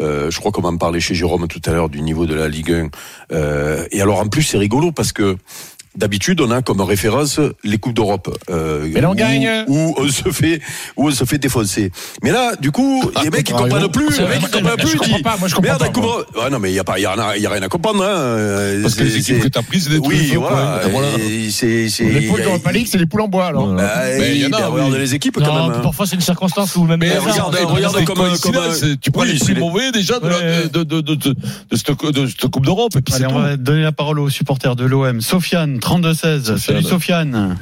je 0.00 0.38
crois 0.38 0.50
qu'on 0.52 0.64
en 0.64 0.76
parlait 0.76 1.00
chez 1.00 1.14
Jérôme 1.14 1.46
tout 1.48 1.60
à 1.66 1.70
l'heure 1.72 1.88
du 1.88 2.00
niveau 2.00 2.26
de 2.26 2.34
la 2.34 2.48
Ligue 2.48 2.72
1. 2.72 2.88
Euh, 3.32 3.86
et 3.92 4.00
alors 4.00 4.20
en 4.20 4.26
plus, 4.28 4.42
c'est 4.42 4.58
rigolo 4.58 4.92
parce 4.92 5.12
que 5.12 5.36
d'habitude, 5.96 6.40
on 6.40 6.50
a 6.50 6.62
comme 6.62 6.80
référence 6.80 7.40
les 7.62 7.78
coupes 7.78 7.94
d'Europe. 7.94 8.36
Euh, 8.50 8.88
Mais 8.92 9.00
là, 9.00 9.08
on 9.08 9.12
où- 9.12 9.16
gagne. 9.16 9.48
Où 9.68 9.94
on 9.98 10.08
se 10.08 10.30
fait, 10.30 10.60
où 10.96 11.08
on 11.08 11.10
se 11.10 11.24
fait 11.24 11.38
défoncer. 11.38 11.90
Mais 12.22 12.30
là, 12.32 12.52
du 12.60 12.70
coup, 12.70 13.02
les 13.22 13.30
mecs 13.30 13.48
ils 13.48 13.52
comprennent 13.54 13.90
plus. 13.90 14.18
Les 14.18 14.26
mecs 14.26 14.38
ils 14.42 14.50
comprennent 14.50 14.76
je 14.78 14.86
plus. 14.86 14.96
comprends 14.98 15.16
ils 15.18 15.22
pas, 15.22 15.36
moi, 15.38 15.48
je 15.48 15.54
comprends 15.54 15.70
Merde, 15.70 15.80
pas, 15.80 15.86
un 15.86 15.92
coup 15.92 16.00
moi. 16.02 16.24
Ouais, 16.36 16.50
non, 16.50 16.58
mais 16.58 16.70
il 16.72 16.74
y 16.74 16.78
a 16.78 16.84
pas, 16.84 16.98
il 16.98 17.02
y, 17.02 17.06
a- 17.06 17.36
y 17.36 17.46
a 17.46 17.50
rien 17.50 17.62
à 17.62 17.68
comprendre. 17.68 18.02
Hein. 18.04 18.80
Parce 18.82 18.94
que 18.94 19.04
les 19.04 19.16
équipes 19.16 19.40
que 19.40 19.48
t'as 19.48 19.62
prises, 19.62 19.84
c'est 19.84 19.90
des 19.90 19.96
trucs. 20.00 20.08
Oui, 20.08 20.26
faux, 20.28 20.40
voilà. 20.40 20.80
quoi. 20.82 20.90
Voilà. 20.90 21.08
C'est, 21.50 21.88
c'est, 21.88 22.04
Les 22.04 22.22
poules 22.28 22.40
League, 22.72 22.88
c'est 22.90 22.98
les 22.98 23.06
poules 23.06 23.20
en 23.20 23.28
bois, 23.28 23.46
alors. 23.46 23.66
Bah, 23.72 23.82
Mais 24.18 24.34
il 24.36 24.42
y 24.42 24.46
en 24.46 24.52
a, 24.52 24.66
regarde 24.66 24.94
les 24.94 25.14
équipes 25.14 25.38
quand 25.38 25.54
même. 25.68 25.74
hein. 25.76 25.80
parfois 25.82 26.06
c'est 26.06 26.16
une 26.16 26.20
circonstance 26.22 26.74
où 26.76 26.84
même. 26.84 26.98
Mais 27.00 27.16
regarde, 27.18 27.54
regarde 27.54 28.04
comme- 28.04 28.18
tu 29.00 29.10
prends 29.10 29.22
les 29.24 29.38
plus 29.38 29.54
mauvais 29.54 29.92
déjà 29.92 30.18
de, 30.18 30.68
de, 30.68 30.82
de, 30.82 31.00
de, 31.00 31.14
de, 31.14 31.30
de 31.30 31.76
cette, 31.76 32.04
de 32.04 32.26
cette 32.26 32.46
Coupe 32.48 32.64
d'Europe. 32.64 32.92
Et 32.96 33.00
puis 33.00 33.12
c'est 33.14 33.24
Allez, 33.24 33.32
on 33.34 33.38
va 33.40 33.56
donner 33.56 33.82
la 33.82 33.92
parole 33.92 34.18
aux 34.18 34.28
supporters 34.30 34.76
de 34.76 34.84
l'OM. 34.84 35.20
Sofiane, 35.20 35.78
32-16. 35.84 36.56
Salut 36.56 36.82
Sofiane. 36.82 37.56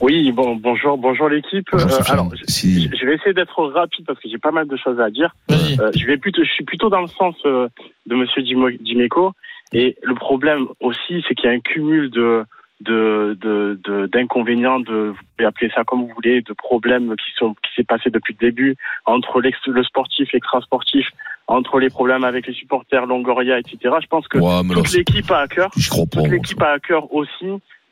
Oui, 0.00 0.30
bon, 0.32 0.54
bonjour, 0.56 0.96
bonjour 0.96 1.28
l'équipe. 1.28 1.66
Euh, 1.74 1.78
alors, 2.08 2.30
je, 2.34 2.44
Si- 2.46 2.88
je 2.96 3.04
vais 3.06 3.16
essayer 3.16 3.34
d'être 3.34 3.60
rapide 3.64 4.06
parce 4.06 4.18
que 4.20 4.28
j'ai 4.28 4.38
pas 4.38 4.52
mal 4.52 4.68
de 4.68 4.76
choses 4.76 5.00
à 5.00 5.10
dire. 5.10 5.34
Euh, 5.50 5.90
je 5.94 6.06
vais 6.06 6.16
plutôt, 6.16 6.44
je 6.44 6.50
suis 6.50 6.64
plutôt 6.64 6.88
dans 6.88 7.00
le 7.02 7.08
sens 7.08 7.34
euh, 7.44 7.68
de 8.06 8.14
Monsieur 8.14 8.42
Dimeco. 8.42 9.32
Et 9.72 9.96
le 10.02 10.14
problème 10.14 10.66
aussi, 10.80 11.24
c'est 11.28 11.34
qu'il 11.34 11.50
y 11.50 11.52
a 11.52 11.56
un 11.56 11.60
cumul 11.60 12.08
de 12.10 12.44
de 12.80 13.36
de- 13.40 13.78
de- 13.84 14.06
d'inconvénients, 14.06 14.80
de, 14.80 15.08
vous 15.08 15.22
pouvez 15.36 15.46
appeler 15.46 15.70
ça 15.74 15.84
comme 15.84 16.00
vous 16.02 16.12
voulez, 16.14 16.42
de 16.42 16.52
problèmes 16.52 17.14
qui 17.16 17.32
sont 17.38 17.54
qui 17.54 17.70
s'est 17.74 17.84
passé 17.84 18.10
depuis 18.10 18.36
le 18.38 18.46
début 18.46 18.76
entre 19.06 19.40
l'ex- 19.40 19.66
le 19.66 19.82
sportif, 19.82 20.30
l'extra-sportif, 20.32 21.08
entre 21.46 21.78
les 21.78 21.88
problèmes 21.88 22.24
avec 22.24 22.46
les 22.46 22.52
supporters, 22.52 23.06
Longoria, 23.06 23.58
etc. 23.58 23.78
Je 24.02 24.06
pense 24.08 24.28
que 24.28 24.38
Ouais, 24.38 24.74
toute 24.74 24.92
l'équipe 24.92 25.30
a 25.30 25.38
à 25.40 25.48
cœur 25.48 25.70
je 25.76 25.88
crois 25.88 26.04
pas. 26.04 26.20
toute 26.22 26.30
l'équipe 26.30 26.60
a 26.62 26.72
à 26.72 26.78
cœur 26.78 27.12
aussi 27.14 27.46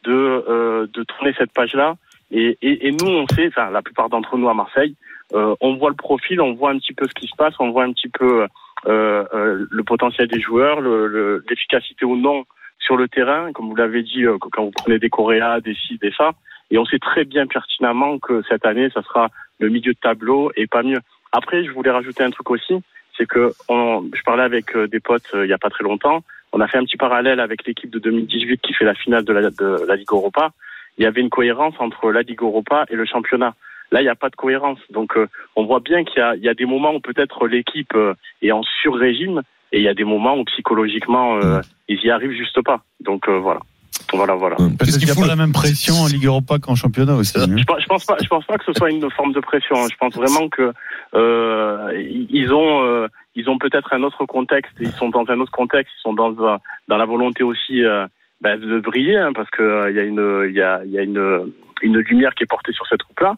de 0.04 0.12
euh, 0.12 0.86
de 0.92 1.02
tourner 1.04 1.32
cette 1.38 1.52
page-là. 1.52 1.96
Et, 2.30 2.58
et, 2.62 2.88
et 2.88 2.90
nous, 2.90 3.06
on 3.08 3.26
sait, 3.28 3.46
enfin 3.48 3.70
la 3.70 3.80
plupart 3.80 4.08
d'entre 4.10 4.36
nous 4.36 4.48
à 4.48 4.54
Marseille, 4.54 4.94
euh, 5.34 5.54
on 5.60 5.76
voit 5.76 5.90
le 5.90 5.96
profil, 5.96 6.40
on 6.42 6.52
voit 6.54 6.70
un 6.72 6.78
petit 6.78 6.92
peu 6.92 7.06
ce 7.08 7.14
qui 7.14 7.26
se 7.26 7.36
passe, 7.36 7.54
on 7.58 7.70
voit 7.70 7.84
un 7.84 7.92
petit 7.92 8.08
peu 8.08 8.46
euh, 8.86 9.24
euh, 9.32 9.66
le 9.70 9.82
potentiel 9.82 10.28
des 10.28 10.40
joueurs, 10.40 10.80
le- 10.82 11.06
le- 11.06 11.44
l'efficacité 11.48 12.04
ou 12.04 12.16
non 12.16 12.44
sur 12.84 12.96
le 12.96 13.08
terrain, 13.08 13.52
comme 13.52 13.68
vous 13.68 13.76
l'avez 13.76 14.02
dit, 14.02 14.24
euh, 14.24 14.36
quand 14.38 14.64
vous 14.64 14.70
prenez 14.70 14.98
des 14.98 15.08
Coréas, 15.08 15.60
des 15.60 15.74
ci, 15.74 15.98
des 15.98 16.12
ça. 16.12 16.32
Et 16.70 16.78
on 16.78 16.84
sait 16.84 16.98
très 16.98 17.24
bien 17.24 17.46
pertinemment 17.46 18.18
que 18.18 18.42
cette 18.48 18.66
année, 18.66 18.90
ça 18.92 19.02
sera 19.02 19.28
le 19.58 19.70
milieu 19.70 19.92
de 19.92 19.98
tableau 19.98 20.52
et 20.56 20.66
pas 20.66 20.82
mieux. 20.82 21.00
Après, 21.32 21.64
je 21.64 21.70
voulais 21.70 21.90
rajouter 21.90 22.22
un 22.22 22.30
truc 22.30 22.50
aussi, 22.50 22.74
c'est 23.16 23.26
que 23.26 23.52
je 23.68 24.22
parlais 24.22 24.42
avec 24.42 24.76
euh, 24.76 24.86
des 24.86 25.00
potes 25.00 25.30
euh, 25.34 25.46
il 25.46 25.50
y 25.50 25.54
a 25.54 25.58
pas 25.58 25.70
très 25.70 25.84
longtemps. 25.84 26.22
On 26.52 26.60
a 26.60 26.68
fait 26.68 26.78
un 26.78 26.84
petit 26.84 26.96
parallèle 26.96 27.40
avec 27.40 27.66
l'équipe 27.66 27.90
de 27.90 27.98
2018 27.98 28.60
qui 28.60 28.74
fait 28.74 28.84
la 28.84 28.94
finale 28.94 29.24
de 29.24 29.32
la, 29.32 29.96
Ligue 29.96 30.12
Europa. 30.12 30.50
Il 30.98 31.04
y 31.04 31.06
avait 31.06 31.20
une 31.20 31.30
cohérence 31.30 31.74
entre 31.78 32.12
la 32.12 32.22
Ligue 32.22 32.42
Europa 32.42 32.84
et 32.90 32.96
le 32.96 33.06
championnat. 33.06 33.54
Là, 33.90 34.00
il 34.00 34.04
n'y 34.04 34.10
a 34.10 34.14
pas 34.14 34.30
de 34.30 34.36
cohérence. 34.36 34.78
Donc, 34.90 35.18
on 35.56 35.64
voit 35.64 35.80
bien 35.80 36.04
qu'il 36.04 36.22
y 36.40 36.48
a, 36.48 36.54
des 36.54 36.64
moments 36.64 36.94
où 36.94 37.00
peut-être 37.00 37.48
l'équipe 37.48 37.96
est 38.40 38.52
en 38.52 38.62
sur-régime 38.62 39.42
et 39.74 39.78
il 39.78 39.82
y 39.82 39.88
a 39.88 39.94
des 39.94 40.04
moments 40.04 40.36
où 40.38 40.44
psychologiquement, 40.44 41.36
euh, 41.42 41.60
ils 41.88 41.98
y 42.04 42.10
arrivent 42.10 42.36
juste 42.44 42.60
pas. 42.62 42.78
Donc, 43.00 43.28
euh, 43.28 43.38
voilà. 43.38 43.60
Voilà, 44.12 44.34
voilà. 44.34 44.56
Hum, 44.60 44.76
Parce 44.76 44.96
qu'il 44.96 45.06
n'y 45.06 45.10
a 45.10 45.14
pas 45.14 45.22
le- 45.22 45.28
la 45.28 45.36
même 45.36 45.52
pression 45.52 45.94
en 45.94 46.06
Ligue 46.06 46.26
Europa 46.26 46.58
qu'en 46.58 46.74
championnat 46.74 47.14
aussi. 47.14 47.38
hein. 47.38 47.46
Je, 47.56 47.64
pense- 47.64 47.80
je 47.82 47.86
pense 47.86 48.04
pas, 48.04 48.16
je 48.22 48.28
pense 48.28 48.44
pas 48.44 48.58
que 48.58 48.64
ce 48.64 48.72
soit 48.72 48.90
une 48.90 49.08
forme 49.10 49.32
de 49.32 49.40
pression. 49.40 49.76
hein. 49.76 49.86
Je 49.90 49.96
pense 49.96 50.14
vraiment 50.14 50.48
que 50.48 50.72
euh, 51.14 51.92
ils 52.30 52.52
ont, 52.52 52.84
euh, 52.84 53.06
ils 53.34 53.48
ont 53.48 53.58
peut-être 53.58 53.92
un 53.92 54.02
autre 54.02 54.24
contexte. 54.26 54.74
Ils 54.80 54.92
sont 54.92 55.08
dans 55.10 55.24
un 55.28 55.38
autre 55.40 55.52
contexte. 55.52 55.92
Ils 55.98 56.02
sont 56.02 56.12
dans 56.14 56.32
un- 56.46 56.58
dans 56.88 56.96
la 56.96 57.04
volonté 57.06 57.42
aussi 57.42 57.82
euh, 57.84 58.06
ben, 58.40 58.60
de 58.60 58.80
briller, 58.80 59.16
hein, 59.16 59.32
parce 59.34 59.50
que 59.50 59.62
euh, 59.62 59.90
il 59.90 59.96
y 59.96 60.00
a 60.00 60.04
une, 60.04 60.46
il 60.48 60.54
y 60.54 60.62
a, 60.62 60.80
il 60.84 60.90
y 60.92 60.98
a 60.98 61.02
une, 61.02 61.52
une 61.82 61.98
lumière 61.98 62.34
qui 62.34 62.42
est 62.44 62.50
portée 62.50 62.72
sur 62.72 62.86
cette 62.86 63.00
troupe-là. 63.00 63.30
Euh, 63.32 63.36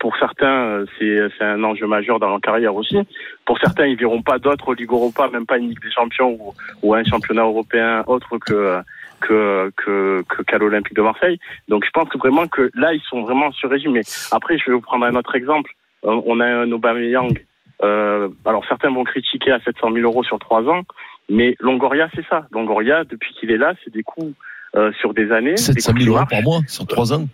pour 0.00 0.16
certains, 0.16 0.46
euh, 0.68 0.86
c'est 0.98 1.18
c'est 1.36 1.44
un 1.44 1.62
enjeu 1.62 1.86
majeur 1.86 2.18
dans 2.18 2.28
leur 2.30 2.40
carrière 2.40 2.74
aussi. 2.74 2.96
Pour 3.44 3.58
certains, 3.58 3.86
ils 3.86 3.96
verront 3.96 4.22
pas 4.22 4.38
d'autres 4.38 4.74
Ligue 4.74 4.90
Europa, 4.90 5.28
même 5.32 5.44
pas 5.46 5.58
une 5.58 5.68
Ligue 5.68 5.82
des 5.82 5.90
Champions 5.90 6.30
ou, 6.40 6.54
ou 6.82 6.94
un 6.94 7.04
championnat 7.04 7.42
européen 7.42 8.02
autre 8.06 8.38
que 8.38 8.78
que 9.20 9.70
que 9.76 10.22
que- 10.28 10.42
qu'à 10.42 10.58
l'Olympique 10.58 10.94
de 10.94 11.02
Marseille. 11.02 11.38
Donc 11.68 11.84
je 11.84 11.90
pense 11.90 12.08
que 12.08 12.16
vraiment 12.18 12.46
que 12.46 12.70
là 12.74 12.94
ils 12.94 13.02
sont 13.02 13.22
vraiment 13.22 13.52
sur 13.52 13.68
régime. 13.68 13.92
Mais 13.92 14.02
après 14.32 14.56
je 14.58 14.64
vais 14.66 14.72
vous 14.72 14.80
prendre 14.80 15.04
un 15.04 15.14
autre 15.14 15.34
exemple. 15.34 15.72
Euh, 16.04 16.20
on 16.26 16.40
a 16.40 16.46
un 16.46 16.70
Aubameyang. 16.72 17.38
Euh, 17.82 18.28
alors 18.46 18.64
certains 18.68 18.90
vont 18.90 19.04
critiquer 19.04 19.52
à 19.52 19.60
700 19.60 19.92
000 19.92 19.98
euros 20.10 20.24
sur 20.24 20.38
trois 20.38 20.62
ans, 20.62 20.82
mais 21.28 21.54
Longoria 21.60 22.08
c'est 22.14 22.24
ça. 22.30 22.46
Longoria 22.50 23.04
depuis 23.04 23.34
qu'il 23.34 23.50
est 23.50 23.58
là 23.58 23.74
c'est 23.84 23.92
des 23.92 24.02
coups 24.02 24.34
euh, 24.74 24.90
sur 25.00 25.12
des 25.12 25.30
années. 25.32 25.52
des 25.52 25.56
700 25.58 25.92
coups 25.92 25.98
qui 25.98 26.04
000 26.06 26.16
euros 26.16 26.26
par 26.30 26.42
mois 26.42 26.60
sur 26.66 26.86
3 26.86 27.12
ans. 27.12 27.26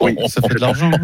Oui, 0.00 0.16
Ça 0.28 0.40
fait 0.40 0.54
de 0.54 0.60
l'argent. 0.60 0.90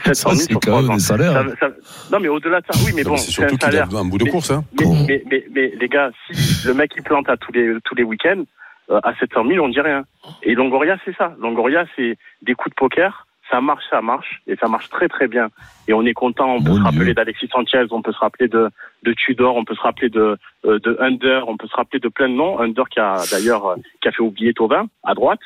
hein. 0.00 0.14
700 0.14 0.28
Ça, 0.30 0.34
000 0.34 0.40
c'est 0.46 0.52
sur 0.52 0.60
quand 0.60 0.70
trois 0.70 0.82
même 0.82 0.90
ans. 0.90 0.94
des 0.94 1.00
salaires. 1.00 1.32
Ça- 1.32 1.56
ça- 1.68 1.74
non 2.12 2.20
mais 2.20 2.28
au-delà 2.28 2.60
de 2.60 2.66
ça, 2.70 2.78
oui 2.84 2.92
mais 2.94 3.02
Non, 3.02 3.10
bon 3.10 3.16
c'est 3.16 3.44
un 3.44 3.48
salaire. 3.58 3.88
un 3.94 4.04
bout 4.04 4.18
de 4.18 4.24
Mais- 4.24 4.30
course. 4.30 4.50
Hein. 4.50 4.64
Mais, 4.78 4.86
mais, 5.06 5.22
mais, 5.30 5.44
mais 5.54 5.72
les 5.80 5.88
gars, 5.88 6.10
si 6.30 6.66
le 6.66 6.74
mec 6.74 6.92
il 6.96 7.02
plante 7.02 7.28
à 7.28 7.36
tous 7.36 7.52
les 7.52 7.74
tous 7.84 7.94
les 7.94 8.02
week-ends 8.04 8.42
euh, 8.90 9.00
à 9.04 9.14
700 9.16 9.44
000, 9.46 9.64
on 9.64 9.68
dit 9.68 9.80
rien. 9.80 10.04
Et 10.42 10.54
Longoria, 10.54 10.96
c'est 11.04 11.14
ça. 11.16 11.34
Longoria, 11.40 11.84
c'est 11.96 12.16
des 12.42 12.54
coups 12.54 12.70
de 12.74 12.78
poker. 12.78 13.26
Ça 13.48 13.60
marche, 13.60 13.82
ça 13.90 14.00
marche, 14.00 14.42
et 14.46 14.54
ça 14.56 14.68
marche 14.68 14.88
très 14.90 15.08
très 15.08 15.26
bien. 15.26 15.48
Et 15.88 15.92
on 15.92 16.04
est 16.06 16.12
content. 16.12 16.54
On 16.54 16.62
peut 16.62 16.70
Mon 16.70 16.76
se 16.76 16.82
rappeler 16.82 17.14
d'Alexis 17.14 17.48
Sanchez, 17.52 17.84
on 17.90 18.00
peut 18.00 18.12
se 18.12 18.18
rappeler 18.18 18.46
de 18.46 18.68
de 19.02 19.12
Tudor, 19.12 19.56
on 19.56 19.64
peut 19.64 19.74
se 19.74 19.80
rappeler 19.80 20.08
de 20.08 20.36
euh, 20.66 20.78
de 20.78 20.96
Under, 21.00 21.48
on 21.48 21.56
peut 21.56 21.66
se 21.66 21.74
rappeler 21.74 21.98
de 21.98 22.08
plein 22.08 22.28
de 22.28 22.34
noms. 22.34 22.60
Under 22.60 22.88
qui 22.88 23.00
a 23.00 23.16
d'ailleurs 23.32 23.66
euh, 23.66 23.76
qui 24.00 24.06
a 24.08 24.12
fait 24.12 24.22
oublier 24.22 24.54
Tauvin 24.54 24.86
à 25.04 25.14
droite. 25.14 25.40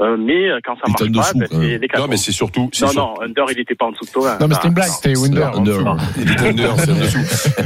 Euh, 0.00 0.16
mais 0.16 0.48
euh, 0.48 0.58
quand 0.64 0.74
ça 0.76 0.82
Il 1.04 1.10
marche 1.12 1.32
pas, 1.32 1.38
ben, 1.40 1.48
c'est 1.50 1.78
les 1.78 1.88
quatre. 1.88 2.00
Non, 2.02 2.06
mais 2.08 2.16
c'est 2.16 2.30
surtout. 2.30 2.70
non, 2.82 2.92
non, 2.94 3.14
Under, 3.20 3.44
il 3.50 3.58
était 3.58 3.74
pas 3.74 3.86
en 3.86 3.90
dessous 3.90 4.04
de 4.04 4.10
Tauvin. 4.10 4.36
Non, 4.40 4.46
mais 4.46 4.54
c'était 4.54 4.68
une 4.68 4.74
blague, 4.74 4.88
c'était 4.90 5.14
C'est 5.16 5.20
Winder. 5.20 5.42
under. 5.54 5.78
dessous. 5.78 5.96
Il 6.20 6.30
est 6.30 6.40
under, 6.40 6.74
c'est 6.78 6.90
en 6.92 6.94
dessous. 6.94 7.18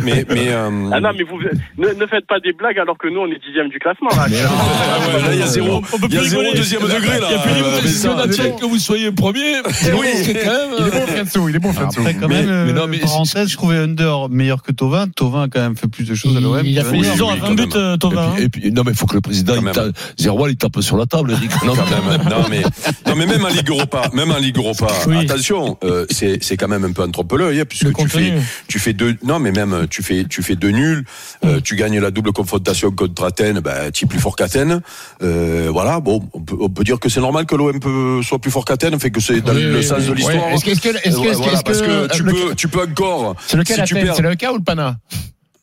Mais, 0.02 0.24
mais, 0.30 0.48
euh, 0.48 0.90
Ah 0.92 1.00
non, 1.00 1.10
mais 1.16 1.24
vous 1.24 1.38
ne, 1.78 1.92
ne 1.92 2.06
faites 2.06 2.26
pas 2.26 2.40
des 2.40 2.52
blagues 2.54 2.78
alors 2.78 2.96
que 2.96 3.08
nous 3.08 3.20
on 3.20 3.26
est 3.26 3.38
dixième 3.46 3.68
du 3.68 3.78
classement 3.78 4.08
là. 4.10 4.24
ah 4.26 4.28
ouais, 4.28 5.22
là, 5.22 5.34
il 5.34 5.40
y 5.40 5.42
a 5.42 5.46
zéro, 5.46 5.76
On 5.76 5.98
peut 5.98 6.06
il 6.08 6.14
y 6.14 6.16
a 6.16 6.20
plus 6.20 6.28
zéro 6.30 6.40
rigoler. 6.42 6.58
deuxième 6.58 6.82
degré, 6.82 7.20
là. 7.20 7.26
Il 7.28 7.32
y 7.32 7.34
a 7.34 7.38
plus 7.38 7.52
Euh, 7.52 7.86
ça, 7.88 8.18
attend 8.18 8.56
que 8.56 8.64
vous 8.64 8.78
soyez 8.78 9.12
premier, 9.12 9.56
Oui. 9.98 10.06
Il 10.24 10.30
est 10.36 10.44
bon, 10.90 11.06
Fianso, 11.06 11.48
il 11.50 11.56
est 11.56 11.58
bon, 11.58 11.72
Fianso. 11.72 12.00
Après, 12.00 12.14
quand 12.14 12.28
Mais- 12.28 12.44
euh, 12.46 12.72
non, 12.72 12.86
mais- 12.88 12.98
parenthèse, 13.00 13.48
je 13.50 13.56
trouvais 13.56 13.76
Under 13.76 14.28
meilleur 14.30 14.62
que 14.62 14.72
Tovin. 14.72 15.06
Tovin 15.08 15.42
a 15.42 15.48
quand 15.48 15.60
même 15.60 15.76
fait 15.76 15.88
plus 15.88 16.04
de 16.08 16.14
choses 16.14 16.36
à 16.36 16.40
l'OM. 16.40 16.60
Il 16.64 16.78
a 16.78 16.84
fait 16.84 16.96
Under. 16.96 17.12
6 17.12 17.22
ans 17.22 17.28
à 17.28 17.32
oui, 17.34 17.40
20 17.40 17.46
quand 17.48 17.54
buts, 17.54 17.68
euh, 17.76 17.96
hein. 18.16 18.46
puis- 18.50 18.72
non 18.72 18.82
mais 18.84 18.92
il 18.92 18.96
faut 18.96 19.06
que 19.06 19.14
le 19.16 19.20
président 19.20 19.54
Quand 19.54 19.60
il 19.66 20.56
tape, 20.56 20.72
il 20.76 20.82
sur 20.82 20.96
la 20.96 21.06
table 21.06 21.32
Eric. 21.32 21.50
Non, 21.64 21.74
quand 21.74 21.84
même. 21.84 22.21
Non 22.30 22.48
mais, 22.48 22.62
non 23.06 23.16
mais 23.16 23.26
même 23.26 23.44
en 23.44 23.48
Ligue 23.48 23.68
Europa, 23.68 24.10
même 24.12 24.30
en 24.30 24.38
Ligue 24.38 24.56
Europa, 24.58 24.88
Oui. 25.06 25.18
attention, 25.24 25.76
euh, 25.84 26.06
c'est 26.10 26.42
c'est 26.42 26.56
quand 26.56 26.68
même 26.68 26.84
un 26.84 26.92
peu 26.92 27.02
un 27.02 27.10
trompe-l'œil, 27.10 27.60
hein, 27.60 27.64
puisque 27.68 27.84
Le 27.84 27.92
tu 27.94 28.08
fais 28.08 28.32
tu 28.68 28.78
fais 28.78 28.92
deux, 28.92 29.16
non 29.24 29.38
mais 29.38 29.50
même 29.52 29.72
euh, 29.72 29.86
tu 29.88 30.02
fais 30.02 30.24
tu 30.24 30.42
fais 30.42 30.56
deux 30.56 30.70
nuls, 30.70 31.04
euh, 31.44 31.60
tu 31.60 31.76
gagnes 31.76 31.98
la 32.00 32.10
double 32.10 32.32
confrontation 32.32 32.90
contre 32.90 33.24
Athènes, 33.24 33.60
bah 33.60 33.90
tu 33.92 34.04
es 34.04 34.08
plus 34.08 34.18
fort 34.20 34.36
qu'Athènes, 34.36 34.80
euh, 35.22 35.68
voilà, 35.72 36.00
bon, 36.00 36.28
on 36.32 36.40
peut, 36.40 36.56
on 36.60 36.68
peut 36.68 36.84
dire 36.84 36.98
que 37.00 37.08
c'est 37.08 37.20
normal 37.20 37.46
que 37.46 37.54
l'OM 37.56 38.22
soit 38.22 38.38
plus 38.38 38.50
fort 38.50 38.64
qu'Athènes, 38.64 38.98
fait 39.00 39.10
que 39.10 39.20
c'est 39.20 39.40
dans 39.40 39.54
Oui, 39.54 39.62
le 39.62 39.76
oui, 39.78 39.84
sens 39.84 40.04
de 40.04 40.12
l'histoire. 40.12 40.48
Est-ce 40.48 40.64
que- 40.64 40.70
est-ce 40.70 40.80
que- 40.80 40.88
est-ce 40.88 41.02
que- 41.02 41.08
Euh, 41.08 41.30
que- 41.30 41.36
voilà, 41.36 41.52
est-ce 41.54 41.62
parce 41.62 41.80
que- 41.82 42.06
que 42.06 42.14
tu 42.14 42.22
le- 42.22 42.32
peux 42.32 42.54
tu 42.54 42.68
peux 42.68 42.82
encore. 42.82 43.36
C'est 43.46 43.56
lequel 43.56 43.76
si 43.78 43.82
tu 43.84 43.96
Athènes 43.98 44.12
C'est 44.14 44.22
le 44.22 44.34
K 44.34 44.46
ou 44.52 44.56
le 44.58 44.62
Pana? 44.62 44.96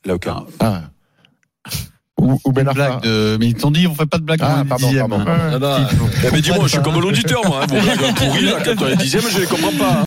Là, 0.06 0.16
aucun. 0.16 0.44
Ah. 0.60 0.82
Ou, 2.30 2.40
ou 2.46 2.52
Ben 2.52 2.68
Arfa. 2.68 2.74
blague 2.90 3.02
de, 3.04 3.38
mais 3.40 3.48
ils 3.48 3.56
t'ont 3.56 3.72
dit, 3.72 3.88
on 3.88 3.96
fait 3.96 4.06
pas 4.06 4.18
de 4.18 4.24
blague 4.24 4.40
Ah, 4.44 4.64
pardon, 4.68 4.86
dixième. 4.88 5.08
pardon. 5.10 5.26
hein. 5.28 5.50
Non, 5.52 5.60
non. 5.60 5.86
Eh 6.26 6.30
ben 6.32 6.40
dis-moi, 6.42 6.60
je 6.64 6.68
suis 6.70 6.82
comme 6.82 7.00
l'auditeur, 7.00 7.42
moi. 7.48 7.62
Hein, 7.64 7.68
vos 7.70 7.82
blagues 7.82 8.16
pourries, 8.16 8.46
la 8.46 8.60
90e, 8.62 9.30
je 9.32 9.40
les 9.40 9.46
comprends 9.48 9.72
pas. 9.78 9.92
hein. 9.94 9.98